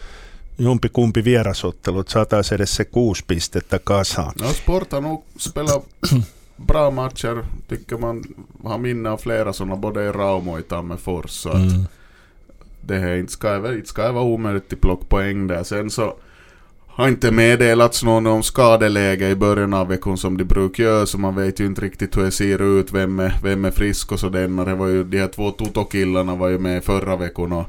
jompikumpi 0.58 1.24
vierasottelu, 1.24 2.00
että 2.00 2.12
saataisiin 2.12 2.56
edes 2.56 2.76
se 2.76 2.84
kuusi 2.84 3.24
pistettä 3.26 3.78
kasaan. 3.84 4.32
Ja, 4.40 4.52
Sport 4.52 4.92
har 4.92 5.00
nog 5.02 5.24
spelat 5.38 5.84
bra 6.66 6.90
matcher, 6.90 7.42
tycker 7.68 7.98
man 7.98 8.20
har 8.64 8.78
minne 8.78 9.10
av 9.10 9.18
flera 9.18 9.52
sådana 9.52 9.76
både 9.76 10.04
i 10.06 10.12
Raumo 10.12 10.52
och 10.52 10.58
i 10.60 10.62
Tammerfors. 10.62 11.30
Så 11.30 11.48
att 11.48 11.54
Mm. 11.72 11.84
det 12.88 12.98
här 12.98 13.16
inte 13.16 13.32
ska, 13.32 13.58
vara- 13.60 13.74
inte 13.74 13.88
ska 13.88 14.12
vara 14.12 14.24
omöjligt 14.24 14.72
att 14.72 14.80
plocka 14.80 15.04
poäng 15.08 15.46
där. 15.46 15.64
Sen 15.64 15.90
så 15.90 16.14
har 16.86 17.08
inte 17.08 17.30
meddelats 17.30 18.02
någon 18.02 18.26
om 18.26 18.42
skadeläge 18.42 19.28
i 19.28 19.34
början 19.34 19.74
av 19.74 19.88
veckan 19.88 20.16
som 20.16 20.36
de 20.38 20.44
brukar 20.44 20.84
göra, 20.84 21.06
så 21.06 21.18
man 21.18 21.34
vet 21.36 21.60
ju 21.60 21.66
inte 21.66 21.80
riktigt 21.80 22.16
hur 22.16 22.22
det 22.24 22.30
ser 22.30 22.62
ut, 22.78 22.92
vem 22.92 23.20
är, 23.20 23.34
vem 23.42 23.64
är 23.64 23.70
frisk 23.70 24.12
och 24.12 24.20
sådär. 24.20 24.64
Det 24.64 24.74
var 24.74 24.86
ju, 24.86 25.04
de 25.04 25.18
här 25.20 25.28
två 25.28 25.50
Toto-killarna 25.50 26.34
var 26.34 26.48
ju 26.48 26.58
med 26.58 26.84
förra 26.84 27.16
veckan 27.16 27.52
och, 27.52 27.66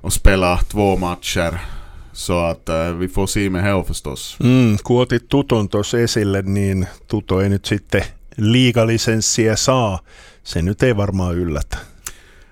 och 0.00 0.12
spelade 0.12 0.62
två 0.62 0.96
matcher. 0.96 1.58
Så 2.12 2.38
att 2.38 2.68
eh, 2.68 2.92
vi 2.92 3.08
får 3.08 3.26
se 3.26 3.50
med 3.50 3.62
här 3.62 3.82
förstås. 3.82 4.36
Mm, 4.40 4.78
kun 4.78 5.00
otit 5.00 5.28
Tuton 5.28 5.68
tuossa 5.68 6.00
esille, 6.00 6.42
niin 6.42 6.86
Tuto 7.06 7.40
ei 7.40 7.48
nyt 7.48 7.64
sitten 7.64 8.02
liigalisenssiä 8.36 9.56
saa. 9.56 9.98
Se 10.42 10.62
nyt 10.62 10.82
ei 10.82 10.96
varmaan 10.96 11.36
yllätä. 11.36 11.76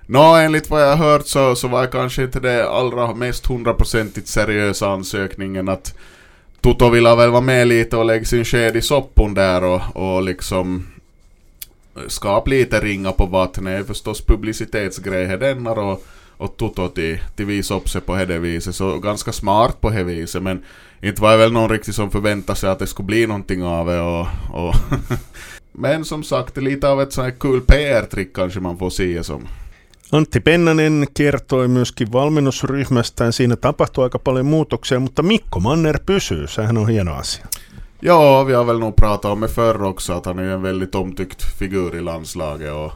Nå, 0.07 0.35
enligt 0.35 0.69
vad 0.69 0.81
jag 0.81 0.95
hört 0.95 1.25
så, 1.25 1.55
så 1.55 1.67
var 1.67 1.87
kanske 1.87 2.23
inte 2.23 2.39
det 2.39 2.69
allra 2.69 3.13
mest 3.13 3.49
hundraprocentigt 3.49 4.27
seriösa 4.27 4.87
ansökningen 4.87 5.69
att 5.69 5.93
Toto 6.61 6.89
vill 6.89 7.03
väl 7.03 7.31
vara 7.31 7.41
med 7.41 7.67
lite 7.67 7.97
och 7.97 8.05
lägga 8.05 8.25
sin 8.25 8.45
sked 8.45 8.75
i 8.75 8.81
soppon 8.81 9.33
där 9.33 9.63
och, 9.63 9.81
och 9.93 10.23
liksom 10.23 10.87
skapa 12.07 12.49
lite 12.49 12.79
ringa 12.79 13.11
på 13.11 13.25
vattnet. 13.25 13.65
Det 13.65 13.71
är 13.71 13.83
förstås 13.83 14.21
publicitetsgrejer 14.21 15.37
denna 15.37 15.71
och, 15.71 16.03
och 16.41 16.57
Toto 16.57 16.89
till, 16.89 17.19
till 17.35 17.45
visa 17.45 17.75
upp 17.75 17.89
sig 17.89 18.01
på 18.01 18.15
det 18.15 18.39
viset. 18.39 18.75
Så 18.75 18.99
ganska 18.99 19.31
smart 19.31 19.81
på 19.81 19.89
det 19.89 20.03
viset 20.03 20.43
men 20.43 20.63
inte 21.01 21.21
var 21.21 21.31
det 21.31 21.37
väl 21.37 21.51
någon 21.51 21.69
riktigt 21.69 21.95
som 21.95 22.11
förväntade 22.11 22.59
sig 22.59 22.69
att 22.69 22.79
det 22.79 22.87
skulle 22.87 23.05
bli 23.05 23.27
någonting 23.27 23.63
av 23.63 23.87
det 23.87 24.01
och, 24.01 24.27
och 24.51 24.75
Men 25.71 26.05
som 26.05 26.23
sagt, 26.23 26.57
lite 26.57 26.89
av 26.89 27.01
ett 27.01 27.13
sånt 27.13 27.25
här 27.25 27.39
kul 27.39 27.61
PR-trick 27.61 28.33
kanske 28.33 28.59
man 28.59 28.77
får 28.77 28.89
se 28.89 29.23
som. 29.23 29.47
Antti 30.11 30.39
Pennanen 30.39 31.07
kertoi 31.17 31.67
myöskin 31.67 32.11
valmennusryhmästään. 32.11 33.33
Siinä 33.33 33.55
tapahtui 33.55 34.03
aika 34.03 34.19
paljon 34.19 34.45
muutoksia, 34.45 34.99
mutta 34.99 35.23
Mikko 35.23 35.59
Manner 35.59 35.99
pysyy. 36.05 36.47
Sehän 36.47 36.77
on 36.77 36.89
hieno 36.89 37.15
asia. 37.15 37.45
Ja, 38.01 38.43
vi 38.43 38.53
har 38.53 38.65
väl 38.65 38.79
nog 38.79 38.95
pratat 38.95 39.31
om 39.31 39.41
det 39.41 39.47
förr 39.47 39.83
också 39.83 40.13
att 40.13 40.25
han 40.25 40.39
är 40.39 40.43
en 40.43 40.61
väldigt 40.61 40.95
omtyckt 40.95 41.43
figur 41.59 41.95
i 41.95 42.01
landslaget 42.01 42.73
och, 42.73 42.91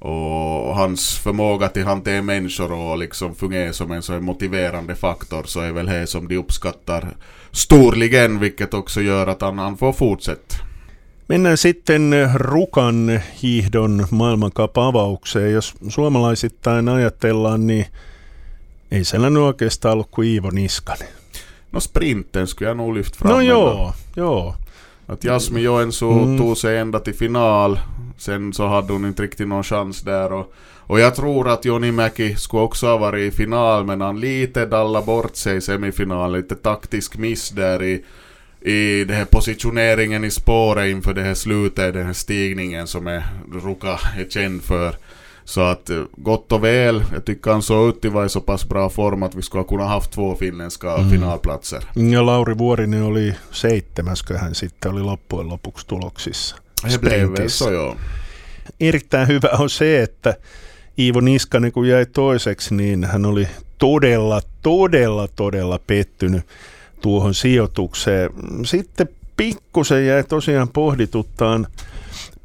och 0.00 0.76
hans 0.76 1.18
förmåga 1.18 1.68
till 1.68 1.84
hantera 1.84 2.22
människor 2.22 2.72
och 2.72 2.98
liksom 2.98 3.34
fungera 3.34 3.72
som 3.72 3.92
en 3.92 4.02
så 4.02 4.12
här 4.12 4.20
motiverande 4.20 4.94
faktor 4.94 5.42
så 5.46 5.60
är 5.60 5.72
väl 5.72 5.86
det 5.86 6.06
som 6.06 6.28
de 6.28 6.36
uppskattar 6.36 7.16
storligen 7.52 8.38
vilket 8.38 8.74
också 8.74 9.00
gör 9.00 9.26
att 9.26 9.42
han, 9.42 9.58
han 9.58 9.76
får 9.76 9.92
fortsätta. 9.92 10.56
Mennään 11.30 11.56
sitten 11.56 12.30
Rukan 12.34 13.20
hiihdon 13.42 14.06
maailmankap-avaukseen. 14.10 15.52
Jos 15.52 15.74
suomalaisittain 15.88 16.88
ajatellaan, 16.88 17.66
niin 17.66 17.86
ei 18.90 19.04
siellä 19.04 19.30
nyt 19.30 19.42
oikeastaan 19.42 19.92
ollut 19.92 20.10
kuin 20.10 20.28
Iivo 20.28 20.50
Niskanen. 20.50 21.08
No 21.72 21.80
sprinten 21.80 22.46
skulle 22.46 22.70
jag 22.70 22.76
nog 22.76 22.94
lyft 22.94 23.16
fram. 23.16 23.32
No 23.32 23.40
joo, 23.40 23.92
joo. 24.16 24.54
Att 25.10 25.24
Jasmi 25.24 25.60
Joensuu 25.60 26.12
Mm. 26.22 26.38
tog 26.38 26.56
sig 26.56 26.78
ända 26.78 26.98
till 27.00 27.14
final. 27.14 27.80
Sen 28.18 28.52
så 28.52 28.66
hade 28.66 28.92
hon 28.92 29.04
inte 29.04 29.22
riktigt 29.22 29.48
någon 29.48 29.62
chans 29.64 30.00
där. 30.00 30.32
Och, 30.32 30.52
och 30.86 31.00
jag 31.00 31.14
tror 31.14 31.48
att 31.48 31.64
Joni 31.64 31.92
Mäki 31.92 32.34
skulle 32.36 32.62
också 32.62 32.86
ha 32.86 32.96
varit 32.96 33.32
i 33.32 33.36
final 33.36 33.84
men 33.84 34.00
han 34.00 34.20
lite 34.20 34.66
dallade 34.66 35.06
bort 35.06 35.36
sig 35.36 35.56
i 35.56 35.60
semifinalen. 35.60 36.40
Lite 36.40 36.54
taktisk 36.54 37.18
miss 37.18 37.50
där 37.50 37.82
i, 37.82 38.04
i 38.60 39.04
den 39.04 39.16
här 39.16 39.24
positioneringen 39.24 40.24
i 40.24 40.30
spåret 40.30 40.90
inför 40.90 41.14
det 41.14 41.22
här 41.22 41.34
slutet, 41.34 41.94
den 41.94 42.06
här 42.06 42.12
stigningen 42.12 42.86
som 42.86 43.06
är, 43.06 43.22
Ruka 43.52 43.98
är 44.18 44.28
känd 44.30 44.62
för. 44.62 44.94
Så 45.44 45.60
att 45.60 45.90
eh, 45.90 46.02
gott 46.16 46.52
och 46.52 46.64
väl, 46.64 47.04
jag 47.12 47.24
tycker 47.24 47.50
han 47.50 47.62
såg 47.62 47.88
ut 47.88 48.04
vara 48.12 48.26
i 48.26 48.28
så 48.28 48.40
pass 48.40 48.68
bra 48.68 48.88
form 48.90 49.22
att 49.22 49.34
vi 49.34 49.42
skulle 49.42 49.60
ha 49.62 49.68
kunnat 49.68 49.88
haft 49.88 50.10
två 50.10 50.34
finländska 50.34 50.96
Mm. 50.96 51.10
finalplatser. 51.10 51.84
Ja 51.94 52.26
Lauri 52.26 52.58
Vuorinen 52.58 53.02
oli 53.02 53.34
seitsemäskö 53.50 54.38
hän 54.38 54.54
sitten 54.54 54.92
oli 54.92 55.00
loppujen 55.02 55.48
lopuksi 55.48 55.86
tuloksissa. 55.86 56.56
Väl 56.84 56.90
sprintissä. 56.92 57.70
ja. 57.70 57.96
Erittäin 58.80 59.28
hyvä 59.28 59.48
on 59.58 59.70
se, 59.70 60.02
että 60.02 60.34
Iivo 60.98 61.20
Niskanen 61.20 61.72
kun 61.72 61.88
jäi 61.88 62.06
toiseksi, 62.06 62.74
niin 62.74 63.04
hän 63.04 63.26
oli 63.26 63.48
todella, 63.78 64.40
todella, 64.62 65.28
todella 65.28 65.78
pettynyt 65.86 66.44
tuohon 67.02 67.34
sijoitukseen. 67.34 68.30
Sitten 68.64 69.08
pikkusen 69.36 70.06
jäi 70.06 70.24
tosiaan 70.24 70.68
pohdituttaan 70.68 71.66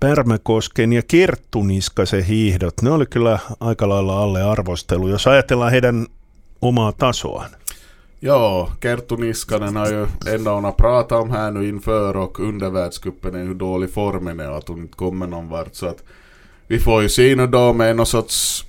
Pärmäkosken 0.06 0.94
ja 0.94 1.02
Kerttu 1.02 1.64
Niskasen 1.64 2.24
hiihdot. 2.24 2.82
Ne 2.82 2.92
oli 2.92 3.06
kyllä 3.06 3.40
aika 3.60 3.90
lailla 3.90 4.24
alle 4.24 4.44
arvostelu, 4.44 5.08
jos 5.08 5.28
ajatellaan 5.28 5.72
heidän 5.72 6.08
omaa 6.62 6.92
tasoaan. 6.92 7.50
Ja, 8.22 8.68
Kerttu 8.82 9.16
Niskanen 9.16 9.78
har 9.78 9.88
ju 9.88 10.08
ändå 10.28 10.54
hon 10.54 10.64
har 10.64 11.14
om 11.14 11.32
här 11.32 11.52
nu 11.52 11.70
inför 11.70 12.18
och 12.18 12.40
under 12.40 12.70
världscupen 12.70 13.36
är 13.36 13.44
hur 13.44 13.54
dålig 13.54 13.90
formen 13.90 14.40
är 14.40 14.52
och 14.52 14.58
att 14.58 14.68
hon 14.68 14.80
inte 14.80 14.98
kommer 14.98 15.28
någon 15.28 15.50
vart. 15.50 15.76
Så 15.76 15.86
att 15.86 16.04
vi 16.68 16.80
får 16.80 17.02
ju 17.02 17.10
se 17.10 17.36
nu 17.36 17.48
då 17.48 17.74
med 17.74 17.96
någon 17.96 18.06
sorts 18.06 18.66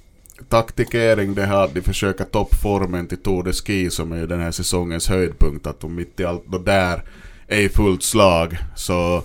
taktikering 0.48 1.34
det 1.34 1.46
här 1.46 1.64
att 1.64 1.74
de 1.74 1.80
försöker 1.82 2.24
toppformen 2.24 3.06
till 3.06 3.22
Tour 3.22 3.42
de 3.42 3.52
Ski 3.52 3.90
som 3.90 4.12
är 4.12 4.16
ju 4.16 4.26
den 4.26 4.40
här 4.40 4.52
säsongens 4.52 5.08
höjdpunkt. 5.08 5.66
Att 5.66 5.80
de 5.80 5.94
mitt 5.94 6.20
i 6.20 6.24
allt 6.24 6.46
då 6.46 6.58
där 6.58 7.02
är 7.48 7.60
i 7.60 7.68
fullt 7.68 8.02
slag. 8.02 8.58
Så 8.74 9.22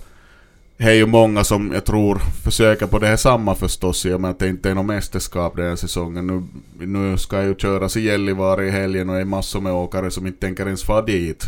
det 0.81 0.87
är 0.87 0.93
ju 0.93 1.05
många 1.05 1.43
som 1.43 1.71
jag 1.73 1.85
tror 1.85 2.21
försöker 2.43 2.87
på 2.87 2.99
det 2.99 3.07
här 3.07 3.17
samma 3.17 3.55
förstås 3.55 4.05
i 4.05 4.13
och 4.13 4.21
med 4.21 4.31
att 4.31 4.39
det 4.39 4.47
inte 4.47 4.69
är 4.69 4.75
något 4.75 4.85
mästerskap 4.85 5.55
den 5.55 5.69
här 5.69 5.75
säsongen. 5.75 6.27
Nu, 6.27 6.43
nu 6.87 7.17
ska 7.17 7.43
ju 7.43 7.55
köras 7.55 7.97
i 7.97 8.01
Gällivare 8.01 8.67
i 8.67 8.69
helgen 8.71 9.09
och 9.09 9.15
det 9.15 9.21
är 9.21 9.25
massor 9.25 9.61
med 9.61 9.73
åkare 9.73 10.11
som 10.11 10.27
inte 10.27 10.39
tänker 10.39 10.65
ens 10.65 10.83
fara 10.83 11.01
dit. 11.01 11.43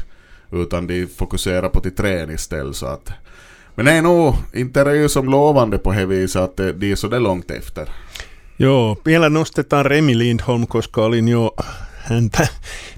Utan 0.52 0.88
de 0.88 1.08
fokuserar 1.08 1.70
på 1.70 1.80
till 1.80 1.96
träning 1.96 2.36
istället 2.36 2.76
så 2.76 2.86
att... 2.86 3.12
Men 3.76 3.86
det 3.86 3.92
är 3.92 4.02
nog 4.02 4.36
inte 4.54 4.84
det 4.84 4.92
är 4.92 4.96
ju 4.96 5.10
som 5.10 5.30
lovande 5.30 5.78
på 5.78 5.92
det 5.92 6.06
viset 6.06 6.42
att 6.42 6.58
det- 6.58 6.74
de 6.74 6.92
är 6.92 6.96
sådär 6.96 7.20
långt 7.20 7.52
efter. 7.52 7.90
Joo, 8.58 8.98
vielä 9.06 9.30
nostetaan 9.30 9.86
Remi 9.86 10.16
Lindholm, 10.16 10.68
koska 10.68 11.02
olin 11.02 11.28
jo 11.28 11.52
häntä 12.04 12.48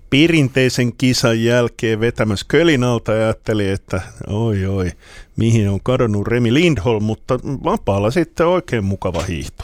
perinteisen 0.10 0.94
kisan 0.94 1.44
jälkeen 1.44 2.00
vetämässä 2.00 2.46
kölin 2.50 2.84
alta 2.84 3.14
ja 3.14 3.24
ajattelin, 3.24 3.70
että 3.70 4.02
oi 4.28 4.66
oi, 4.66 4.92
mihin 5.36 5.70
on 5.70 5.80
kadonnut 5.80 6.28
Remi 6.28 6.54
Lindholm, 6.54 7.04
mutta 7.04 7.40
vapaalla 7.64 8.12
sitten 8.12 8.48
oikein 8.48 8.86
mukava 8.86 9.22
hiihto. 9.22 9.64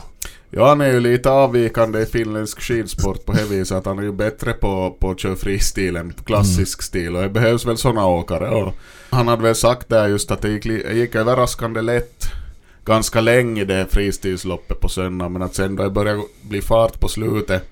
Ja 0.54 0.68
han 0.68 0.82
är 0.82 0.94
ju 0.94 1.00
lite 1.00 1.30
avvikande 1.30 2.02
i 2.02 2.06
finländsk 2.06 2.62
skidsport 2.62 3.26
på 3.26 3.34
det 3.34 3.72
att 3.72 3.86
han 3.86 4.00
är 4.00 4.04
ju 4.04 4.12
bättre 4.12 4.54
på, 4.54 4.98
på 5.00 5.12
att 5.12 5.20
köra 5.20 5.36
fristil 5.36 5.96
än 5.96 6.14
klassisk 6.26 6.80
mm. 6.80 6.84
stil 6.84 7.16
och 7.16 7.22
det 7.22 7.30
behövs 7.30 7.66
väl 7.66 7.78
sådana 7.78 8.08
åkare. 8.08 8.50
Och 8.50 8.74
han 9.10 9.28
hade 9.28 9.44
väl 9.44 9.56
sagt 9.56 9.90
där 9.90 10.08
just 10.08 10.32
att 10.32 10.42
det 10.42 10.50
gick, 10.50 10.64
det 10.64 10.94
gick 10.94 11.16
överraskande 11.16 11.82
lätt 11.82 12.26
ganska 12.86 13.22
länge 13.22 13.66
det 13.66 13.88
fristilsloppet 13.92 14.80
på 14.80 14.90
söndag 14.90 15.30
men 15.30 15.42
att 15.42 15.56
sen 15.56 15.76
då 15.76 15.84
det 15.84 15.90
började 15.90 16.22
bli 16.42 16.62
fart 16.62 17.00
på 17.00 17.08
slutet 17.08 17.70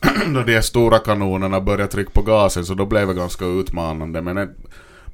då 0.34 0.42
de 0.42 0.62
stora 0.62 0.98
kanonerna 0.98 1.60
började 1.60 1.92
trycka 1.92 2.10
på 2.10 2.22
gasen 2.22 2.66
så 2.66 2.74
då 2.74 2.86
blev 2.86 3.08
det 3.08 3.14
ganska 3.14 3.44
utmanande. 3.44 4.22
Men 4.22 4.54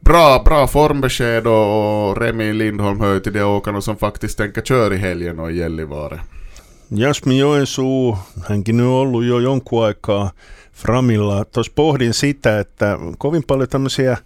bra, 0.04 0.42
bra 0.44 0.66
formbesked 0.66 1.46
och, 1.46 2.16
Remi 2.16 2.52
Lindholm 2.52 3.00
hör 3.00 3.20
till 3.20 3.32
de 3.32 3.42
åkarna 3.42 3.80
som 3.80 3.96
faktiskt 3.96 4.38
tänker 4.38 4.62
köra 4.62 4.94
i 4.94 4.98
helgen 4.98 5.40
och 5.40 5.52
i 5.52 5.56
Gällivare. 5.56 6.20
Jasmi 6.88 7.38
Joensuu, 7.38 8.16
hänkin 8.48 8.80
on 8.80 8.86
ollut 8.86 9.24
jo 9.24 9.38
jonkun 9.38 9.84
aikaa 9.84 10.30
Framilla. 10.72 11.44
Tuossa 11.44 11.72
pohdin 11.74 12.14
sitä, 12.14 12.58
että 12.58 12.98
kovin 13.18 13.42
paljon 13.46 13.68
tämmöisiä 13.68 14.16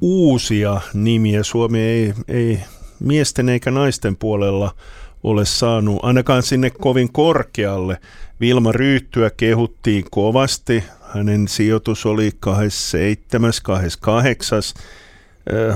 uusia 0.00 0.80
nimiä 0.94 1.42
Suomi 1.42 1.80
ei, 1.80 2.14
ei 2.28 2.60
miesten 3.00 3.48
eikä 3.48 3.70
naisten 3.70 4.16
puolella 4.16 4.74
ole 5.22 5.44
saanut 5.44 5.98
ainakaan 6.02 6.42
sinne 6.42 6.70
kovin 6.70 7.12
korkealle. 7.12 7.98
Vilma 8.40 8.72
Ryyttyä 8.72 9.30
kehuttiin 9.30 10.04
kovasti. 10.10 10.84
Hänen 11.14 11.48
sijoitus 11.48 12.06
oli 12.06 12.30
27, 12.40 13.52
28. 13.62 14.62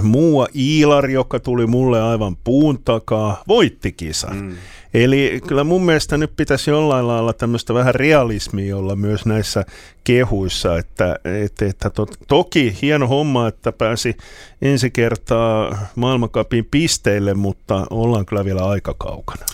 Muua 0.02 0.46
Iilar, 0.56 1.10
joka 1.10 1.40
tuli 1.40 1.66
mulle 1.66 2.02
aivan 2.02 2.36
puun 2.44 2.78
takaa, 2.84 3.42
voitti 3.48 3.92
kisan. 3.92 4.36
Mm. 4.36 4.56
Eli 4.94 5.40
kyllä 5.46 5.64
mun 5.64 5.84
mielestä 5.84 6.16
nyt 6.16 6.36
pitäisi 6.36 6.70
jollain 6.70 7.08
lailla 7.08 7.32
tämmöistä 7.32 7.74
vähän 7.74 7.94
realismia 7.94 8.76
olla 8.76 8.96
myös 8.96 9.26
näissä 9.26 9.64
kehuissa, 10.04 10.78
että, 10.78 11.16
että, 11.24 11.66
että 11.66 11.90
to, 11.90 12.06
toki 12.28 12.76
hieno 12.82 13.06
homma, 13.06 13.48
että 13.48 13.72
pääsi 13.72 14.16
ensi 14.62 14.90
kertaa 14.90 15.78
maailmankapin 15.94 16.68
pisteille, 16.70 17.34
mutta 17.34 17.86
ollaan 17.90 18.26
kyllä 18.26 18.44
vielä 18.44 18.64
aika 18.64 18.94
kaukana. 18.98 19.44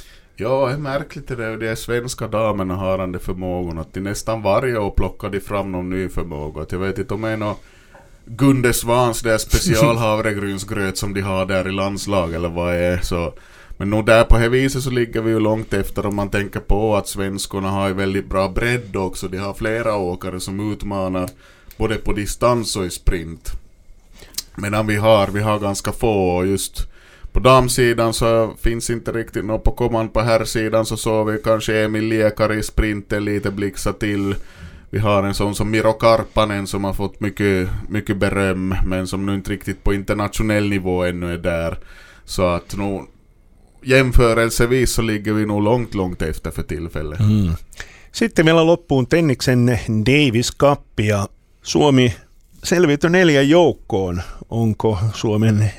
Ja, 0.40 0.66
det 0.66 0.72
är 0.72 0.78
märkligt 0.78 1.28
det 1.28 1.44
är 1.44 1.56
de 1.56 1.76
svenska 1.76 2.28
damerna 2.28 2.75
har 2.75 2.98
den 2.98 3.20
förmågan 3.20 3.78
att 3.78 3.94
de 3.94 4.00
nästan 4.00 4.42
varje 4.42 4.78
år 4.78 4.90
plockar 4.90 5.30
de 5.30 5.40
fram 5.40 5.72
någon 5.72 5.90
ny 5.90 6.08
förmåga. 6.08 6.66
Jag 6.70 6.78
vet 6.78 6.98
inte 6.98 7.14
om 7.14 7.22
det 7.22 7.28
är 7.28 7.37
någon 7.37 7.56
Gunde 8.30 8.73
Svans 8.73 9.20
där 9.20 9.38
specialhavregrynsgröt 9.38 10.99
som 10.99 11.14
de 11.14 11.20
har 11.20 11.47
där 11.47 11.68
i 11.68 11.73
landslag 11.73 12.35
eller 12.35 12.49
vad 12.49 12.73
det 12.73 12.78
är. 12.78 13.00
Så 13.00 13.35
men 13.78 13.90
nog 13.90 14.06
där 14.06 14.25
på 14.25 14.38
det 14.38 14.49
viset 14.49 14.82
så 14.82 14.90
ligger 14.90 15.20
vi 15.20 15.30
ju 15.30 15.40
långt 15.40 15.75
efter 15.75 16.06
om 16.06 16.16
man 16.16 16.30
tänker 16.30 16.61
på 16.61 16.97
att 16.97 17.08
svenskorna 17.08 17.70
har 17.70 17.88
ju 17.88 17.94
väldigt 17.94 18.28
bra 18.28 18.49
bredd 18.49 18.97
också. 18.97 19.28
De 19.28 19.38
har 19.38 19.54
flera 19.54 19.97
åkare 19.97 20.40
som 20.40 20.73
utmanar 20.73 21.30
både 21.76 21.94
på 21.94 22.12
distans 22.12 22.76
och 22.76 22.87
i 22.87 22.90
sprint. 22.90 23.52
Medan 24.56 24.87
vi 24.87 24.97
har, 24.97 25.26
vi 25.26 25.40
har 25.40 25.58
ganska 25.58 25.92
få 25.92 26.37
och 26.37 26.47
just 26.47 26.88
på 27.32 27.40
damsidan 27.40 28.14
så 28.14 28.54
finns 28.61 28.90
inte 28.90 29.12
riktigt 29.12 29.44
något 29.44 29.64
på 29.64 29.73
kommand 29.73 30.12
på 30.12 30.20
herrsidan 30.20 30.87
så 30.87 30.97
såg 30.97 31.30
vi 31.30 31.38
kanske 31.44 31.85
Emil 31.85 32.04
Liekari 32.04 32.58
i 32.58 32.62
sprinten 32.62 33.25
lite 33.25 33.50
blixa 33.50 33.92
till. 33.92 34.35
Vi 34.90 34.98
har 34.98 35.22
en 35.22 35.35
sån 35.35 35.55
som 35.55 35.70
Miro 35.70 35.92
Karpanen 35.92 36.66
som 36.66 36.85
har 36.85 36.92
fått 36.92 37.20
mycket, 37.20 37.68
mycket 37.88 38.16
beröm 38.16 38.74
men 38.85 39.07
som 39.07 39.27
nu 39.27 39.35
inte 39.35 39.51
riktigt 39.51 39.85
på 39.85 39.94
internationell 39.94 40.68
nivå 40.68 41.05
ännu 41.05 41.33
är 41.33 41.38
där. 41.38 41.79
Så 42.24 42.46
att 42.46 42.77
nog 42.77 43.07
jämförelsevis 43.83 44.92
så 44.92 45.03
ligger 45.03 45.33
vi 45.33 45.46
nog 45.46 45.62
långt, 45.62 45.94
långt 45.94 46.22
efter 46.22 46.51
för 46.51 46.62
tillfället. 46.62 47.20
Mm. 47.20 47.53
Sitten 48.12 48.44
meillä 48.44 48.64
loppuun 48.64 49.07
Tenniksen 49.07 49.66
Davis 50.07 50.51
Cup 50.51 51.01
ja 51.01 51.29
Suomi 51.62 52.14
selviytyi 52.62 53.11
neljän 53.11 53.48
joukkoon. 53.48 54.22
Onko 54.48 54.98
Suomen 55.14 55.70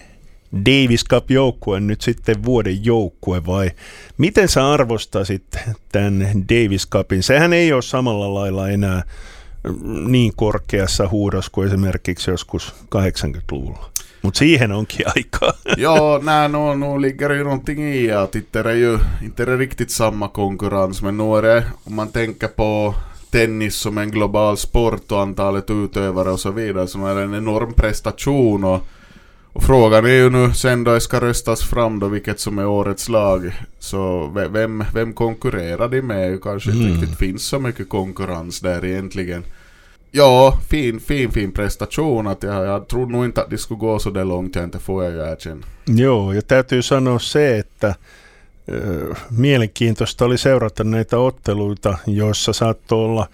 Davis 0.66 1.06
Cup-joukkue 1.06 1.80
nyt 1.80 2.02
sitten 2.02 2.44
vuoden 2.44 2.86
joukkue 2.86 3.46
vai 3.46 3.72
miten 4.18 4.48
sä 4.48 4.72
arvostasit 4.72 5.44
tämän 5.92 6.28
Davis 6.50 6.90
Cupin? 6.90 7.24
Sehän 7.24 7.54
ei 7.54 7.74
ole 7.74 7.82
samalla 7.82 8.34
lailla 8.34 8.70
enää 8.70 9.04
niin 10.08 10.34
korkeassa 10.36 11.08
huudossa 11.08 11.52
kuin 11.52 11.68
esimerkiksi 11.68 12.32
joskus 12.32 12.76
80-luvulla. 12.96 13.90
Mutta 14.22 14.38
siihen 14.38 14.72
onkin 14.72 15.06
aikaa. 15.16 15.54
ja, 15.78 16.20
nej, 16.24 16.50
nu, 16.50 16.76
nu 16.76 17.02
ligger 17.02 17.34
ju 17.34 17.44
någonting 17.44 17.80
i 17.80 18.12
att 18.12 18.32
det 18.52 18.56
är 18.56 18.76
ju 18.76 19.00
inte 19.22 19.46
riktigt 19.46 19.92
samma 19.92 20.28
konkurrens, 20.28 21.02
men 21.02 21.18
nu 21.18 21.38
är 21.38 21.42
det, 21.42 21.64
om 21.86 21.96
man 21.96 22.12
tänker 22.12 22.48
på 22.48 22.96
tennis 23.32 23.76
som 23.76 23.98
en 23.98 24.12
global 24.12 24.58
sport 24.58 25.12
och 25.12 25.22
antalet 25.22 25.70
utövare 25.70 26.30
och 26.30 26.40
så 26.40 26.52
vidare, 26.52 26.88
så 26.88 27.06
är 27.06 27.16
det 27.16 27.22
en 27.22 27.34
enorm 27.34 27.74
prestation 27.74 28.64
och, 28.64 28.86
och 29.60 29.66
frågan 29.66 30.06
är 30.06 30.10
ju 30.10 30.30
nu 30.30 30.54
sen 30.54 30.84
då 30.84 30.94
det 30.94 31.02
ska 31.02 31.20
röstas 31.20 31.62
fram 31.62 32.00
då 32.00 32.08
vilket 32.08 32.40
som 32.40 32.60
är 32.60 32.66
årets 32.66 33.10
lag, 33.10 33.52
så 33.80 34.32
vem, 34.50 34.84
vem 34.94 35.14
konkurrerar 35.14 35.90
de 35.90 36.02
med? 36.02 36.42
Kanske 36.44 36.72
mm. 36.72 36.82
inte 36.82 37.02
riktigt 37.02 37.20
finns 37.20 37.44
så 37.44 37.60
mycket 37.60 37.90
konkurrens 37.90 38.60
där 38.60 38.86
egentligen. 38.86 39.44
Ja, 40.12 40.58
fin, 40.70 41.00
fin, 41.00 41.32
fin 41.32 41.52
prestation. 41.52 42.28
Att 42.28 42.44
jag, 42.44 42.66
jag 42.66 42.88
tror 42.88 43.06
nog 43.06 43.26
inte 43.26 43.42
att 43.42 43.50
det 43.50 43.58
skulle 43.58 43.80
gå 43.80 44.00
så 44.00 44.10
där 44.10 44.26
långt, 44.26 44.56
jag 44.56 44.64
inte 44.64 44.80
får 44.80 45.04
jag 45.04 45.14
ju 45.14 45.20
erkänna. 45.20 45.62
Joo, 45.86 46.34
ja 46.34 46.42
täytyy 46.42 46.82
sanoa 46.82 47.20
se, 47.20 47.58
että 47.58 47.96
ö, 48.68 49.14
mielenkiintoista 49.30 50.26
oli 50.26 50.38
seurata 50.38 50.84
näitä 50.84 51.18
otteluita, 51.18 51.98
joissa 52.08 52.54
saattoi 52.54 53.06
olla 53.06 53.28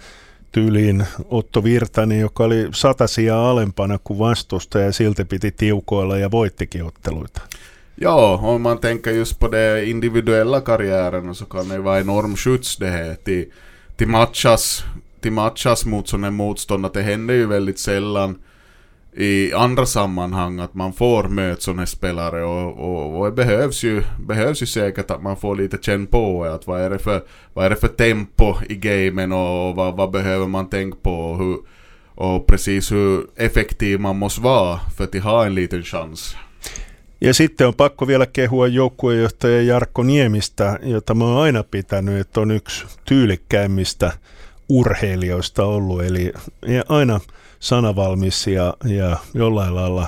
tyyliin 0.55 1.05
Otto 1.29 1.63
Virtanen, 1.63 2.19
joka 2.19 2.43
oli 2.43 2.67
satasia 2.71 3.49
alempana 3.49 3.99
kuin 4.03 4.19
vastusta 4.19 4.79
ja 4.79 4.91
silti 4.91 5.25
piti 5.25 5.51
tiukoilla 5.51 6.17
ja 6.17 6.31
voittikin 6.31 6.83
otteluita. 6.83 7.41
Ja, 8.01 8.15
om 8.15 8.61
man 8.61 8.79
tänker 8.79 9.11
just 9.11 9.39
på 9.39 9.51
det 9.51 9.83
individuella 9.83 10.61
karriären 10.61 11.35
så 11.35 11.45
kan 11.45 11.69
det 11.69 11.83
vara 11.83 11.99
enorm 11.99 12.35
skjuts 12.35 12.77
det 12.77 12.89
här 12.89 13.15
till, 13.23 13.45
till 13.97 14.07
matchas 14.07 14.85
alltid 15.25 15.33
matchas 15.33 15.85
mot 15.85 16.07
sådana 16.07 16.31
motstånd 16.31 16.85
att 16.85 16.93
det 16.93 17.01
händer 17.01 17.33
ju 17.33 17.47
väldigt 17.47 17.79
sällan 17.79 18.37
i 19.17 19.53
andra 19.53 19.85
sammanhang 19.85 20.59
att 20.59 20.73
man 20.73 20.93
får 20.93 21.23
möta 21.23 21.61
sådana 21.61 21.85
spelare 21.85 22.43
och, 22.43 22.79
och, 22.79 23.19
och, 23.19 23.25
det 23.25 23.31
behövs 23.31 23.83
ju, 23.83 24.03
behövs 24.19 24.61
ju 24.61 24.65
säkert 24.65 25.11
att 25.11 25.23
man 25.23 25.37
får 25.37 25.55
lite 25.55 25.77
känn 25.81 26.07
på 26.07 26.43
att 26.43 26.67
vad 26.67 26.81
är 26.81 26.89
det 26.89 26.99
för, 26.99 27.21
vad 27.53 27.65
är 27.65 27.69
det 27.69 27.75
för 27.75 27.87
tempo 27.87 28.55
i 28.69 28.75
gamen 28.75 29.31
och, 29.31 29.69
och 29.69 29.75
vad, 29.75 29.97
vad 29.97 30.11
behöver 30.11 30.47
man 30.47 30.69
tänka 30.69 30.97
på 31.01 31.11
och, 31.11 31.37
hur, 31.37 31.57
och 32.15 32.47
precis 32.47 32.91
hur 32.91 33.27
effektiv 33.35 33.99
man 33.99 34.15
måste 34.15 34.41
vara 34.41 34.79
för 34.97 35.03
att 35.03 35.23
ha 35.23 35.45
en 35.45 35.55
liten 35.55 35.83
chans. 35.83 36.35
Ja 37.21 37.33
sitten 37.33 37.67
on 37.67 37.73
pakko 37.73 38.07
vielä 38.07 38.25
kehua 38.25 38.67
joukkuejohtaja 38.67 39.61
Jarkko 39.61 40.03
Niemistä, 40.03 40.79
jota 40.83 41.13
mä 41.13 41.25
oon 41.25 41.41
aina 41.41 41.63
pitänyt, 41.63 42.19
että 42.19 42.41
on 42.41 42.51
yksi 42.51 42.85
tyylikkäimmistä 43.05 44.11
urheilijoista 44.69 45.65
ollut, 45.65 46.03
eli 46.03 46.33
aina 46.89 47.19
sanavalmis 47.59 48.47
ja, 48.47 48.73
ja 48.85 49.17
jollain 49.33 49.75
lailla 49.75 50.07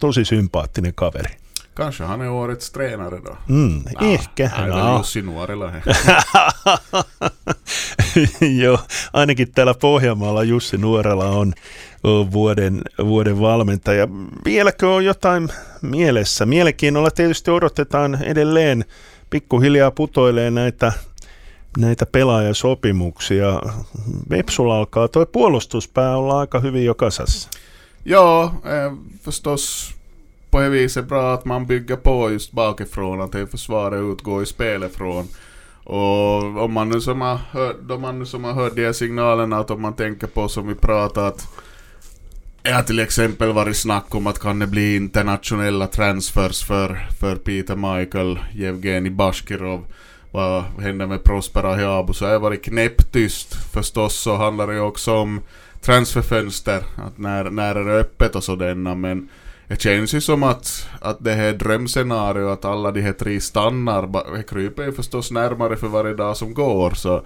tosi 0.00 0.24
sympaattinen 0.24 0.94
kaveri. 0.94 1.36
Kanske 1.76 2.04
han 2.04 2.20
är 2.20 2.30
årets 2.30 2.70
tränare 2.70 3.20
då? 3.24 3.36
Mm, 3.48 3.82
nah, 4.00 4.12
ehkä. 4.12 4.48
Han 4.48 4.68
no. 4.68 4.96
Jussi 4.96 5.22
Nuorila. 5.22 5.72
Joo, 8.62 8.78
ainakin 9.12 9.52
täällä 9.52 9.74
Pohjanmaalla 9.74 10.42
Jussi 10.42 10.78
Nuorela 10.78 11.24
on, 11.24 11.52
on 12.04 12.32
vuoden, 12.32 12.82
vuoden 12.98 13.40
valmentaja. 13.40 14.08
Vieläkö 14.44 14.88
on 14.88 15.04
jotain 15.04 15.48
mielessä? 15.82 16.46
Mielenkiinnolla 16.46 17.10
tietysti 17.10 17.50
odotetaan 17.50 18.22
edelleen 18.22 18.84
pikkuhiljaa 19.30 19.90
putoilee 19.90 20.50
näitä 20.50 20.92
näitä 21.76 22.06
pelaajasopimuksia. 22.06 23.62
Vepsulla 24.30 24.78
alkaa 24.78 25.08
tuo 25.08 25.26
puolustuspää 25.26 26.16
olla 26.16 26.40
aika 26.40 26.60
hyvin 26.60 26.84
jo 26.84 26.94
kasassa. 26.94 27.50
Ja, 28.04 28.52
eh, 28.64 28.98
förstås 29.22 29.94
på 30.50 30.60
det 30.60 30.70
viset 30.70 31.08
bra 31.08 31.32
att 31.32 31.44
man 31.44 31.66
bygger 31.66 31.96
på 31.96 32.30
just 32.30 32.52
bakifrån, 32.52 33.20
att 33.20 33.32
det 33.32 33.46
försvaret 33.46 34.00
utgår 34.00 34.42
i 34.42 34.46
spelet 34.46 34.94
från. 34.94 35.28
Och 35.84 36.62
om 36.64 36.72
man 36.72 36.88
nu 36.88 37.00
som 37.00 37.20
har 37.20 37.38
hört, 37.50 38.00
man 38.00 38.18
nu 38.18 38.26
som 38.26 38.44
har 38.44 38.52
hört 38.52 38.76
de 38.76 38.84
här 38.84 38.92
signalerna, 38.92 39.58
att 39.58 39.70
om 39.70 39.82
man 39.82 39.94
tänker 39.94 40.26
på 40.26 40.48
som 40.48 40.68
vi 40.68 40.74
pratat, 40.74 41.48
har 42.64 42.82
till 42.82 42.98
exempel 42.98 43.52
varit 43.52 43.76
snack 43.76 44.14
om 44.14 44.26
att 44.26 44.38
kan 44.38 44.58
det 44.58 44.66
bli 44.66 44.96
internationella 44.96 45.86
transfers 45.86 46.64
för, 46.64 47.08
för 47.20 47.36
Peter 47.36 47.76
Michael, 47.76 48.38
Evgeni 48.58 49.10
Bashkirov 49.10 49.84
vad 50.36 50.64
händer 50.80 51.06
med 51.06 51.24
Prospera 51.24 51.74
Hiabo 51.74 52.12
så 52.12 52.24
har 52.24 52.32
jag 52.32 52.40
varit 52.40 52.64
knäpptyst. 52.64 53.54
Förstås 53.72 54.14
så 54.14 54.36
handlar 54.36 54.66
det 54.66 54.74
ju 54.74 54.80
också 54.80 55.14
om 55.14 55.40
transferfönster, 55.80 56.82
att 56.96 57.18
när, 57.18 57.50
när 57.50 57.74
är 57.74 57.84
det 57.84 58.00
öppet 58.00 58.36
och 58.36 58.44
sådana 58.44 58.94
men 58.94 59.28
det 59.68 59.80
känns 59.82 60.14
ju 60.14 60.20
som 60.20 60.42
att, 60.42 60.88
att 61.00 61.24
det 61.24 61.32
här 61.32 61.52
drömscenariot, 61.52 62.52
att 62.52 62.64
alla 62.64 62.90
de 62.90 63.00
här 63.00 63.12
tre 63.12 63.40
stannar, 63.40 64.34
det 64.36 64.42
kryper 64.42 64.82
ju 64.82 64.92
förstås 64.92 65.30
närmare 65.30 65.76
för 65.76 65.88
varje 65.88 66.14
dag 66.14 66.36
som 66.36 66.54
går 66.54 66.90
så 66.90 67.22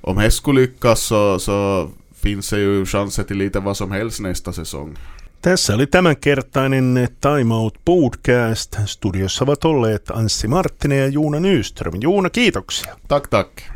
om 0.00 0.16
det 0.16 0.30
skulle 0.30 0.60
lyckas 0.60 1.00
så, 1.00 1.38
så 1.38 1.90
finns 2.14 2.50
det 2.50 2.58
ju 2.58 2.86
chanser 2.86 3.22
till 3.22 3.36
lite 3.36 3.60
vad 3.60 3.76
som 3.76 3.92
helst 3.92 4.20
nästa 4.20 4.52
säsong. 4.52 4.98
Tässä 5.42 5.74
oli 5.74 5.86
tämänkertainen 5.86 7.08
Time 7.20 7.54
Out 7.54 7.78
Podcast. 7.84 8.76
Studiossa 8.84 9.44
ovat 9.44 9.64
olleet 9.64 10.10
Anssi 10.10 10.48
Marttinen 10.48 10.98
ja 10.98 11.06
Juuna 11.06 11.40
Nyström. 11.40 11.94
Juuna, 12.00 12.30
kiitoksia. 12.30 12.96
Tack, 13.08 13.28
tack. 13.28 13.71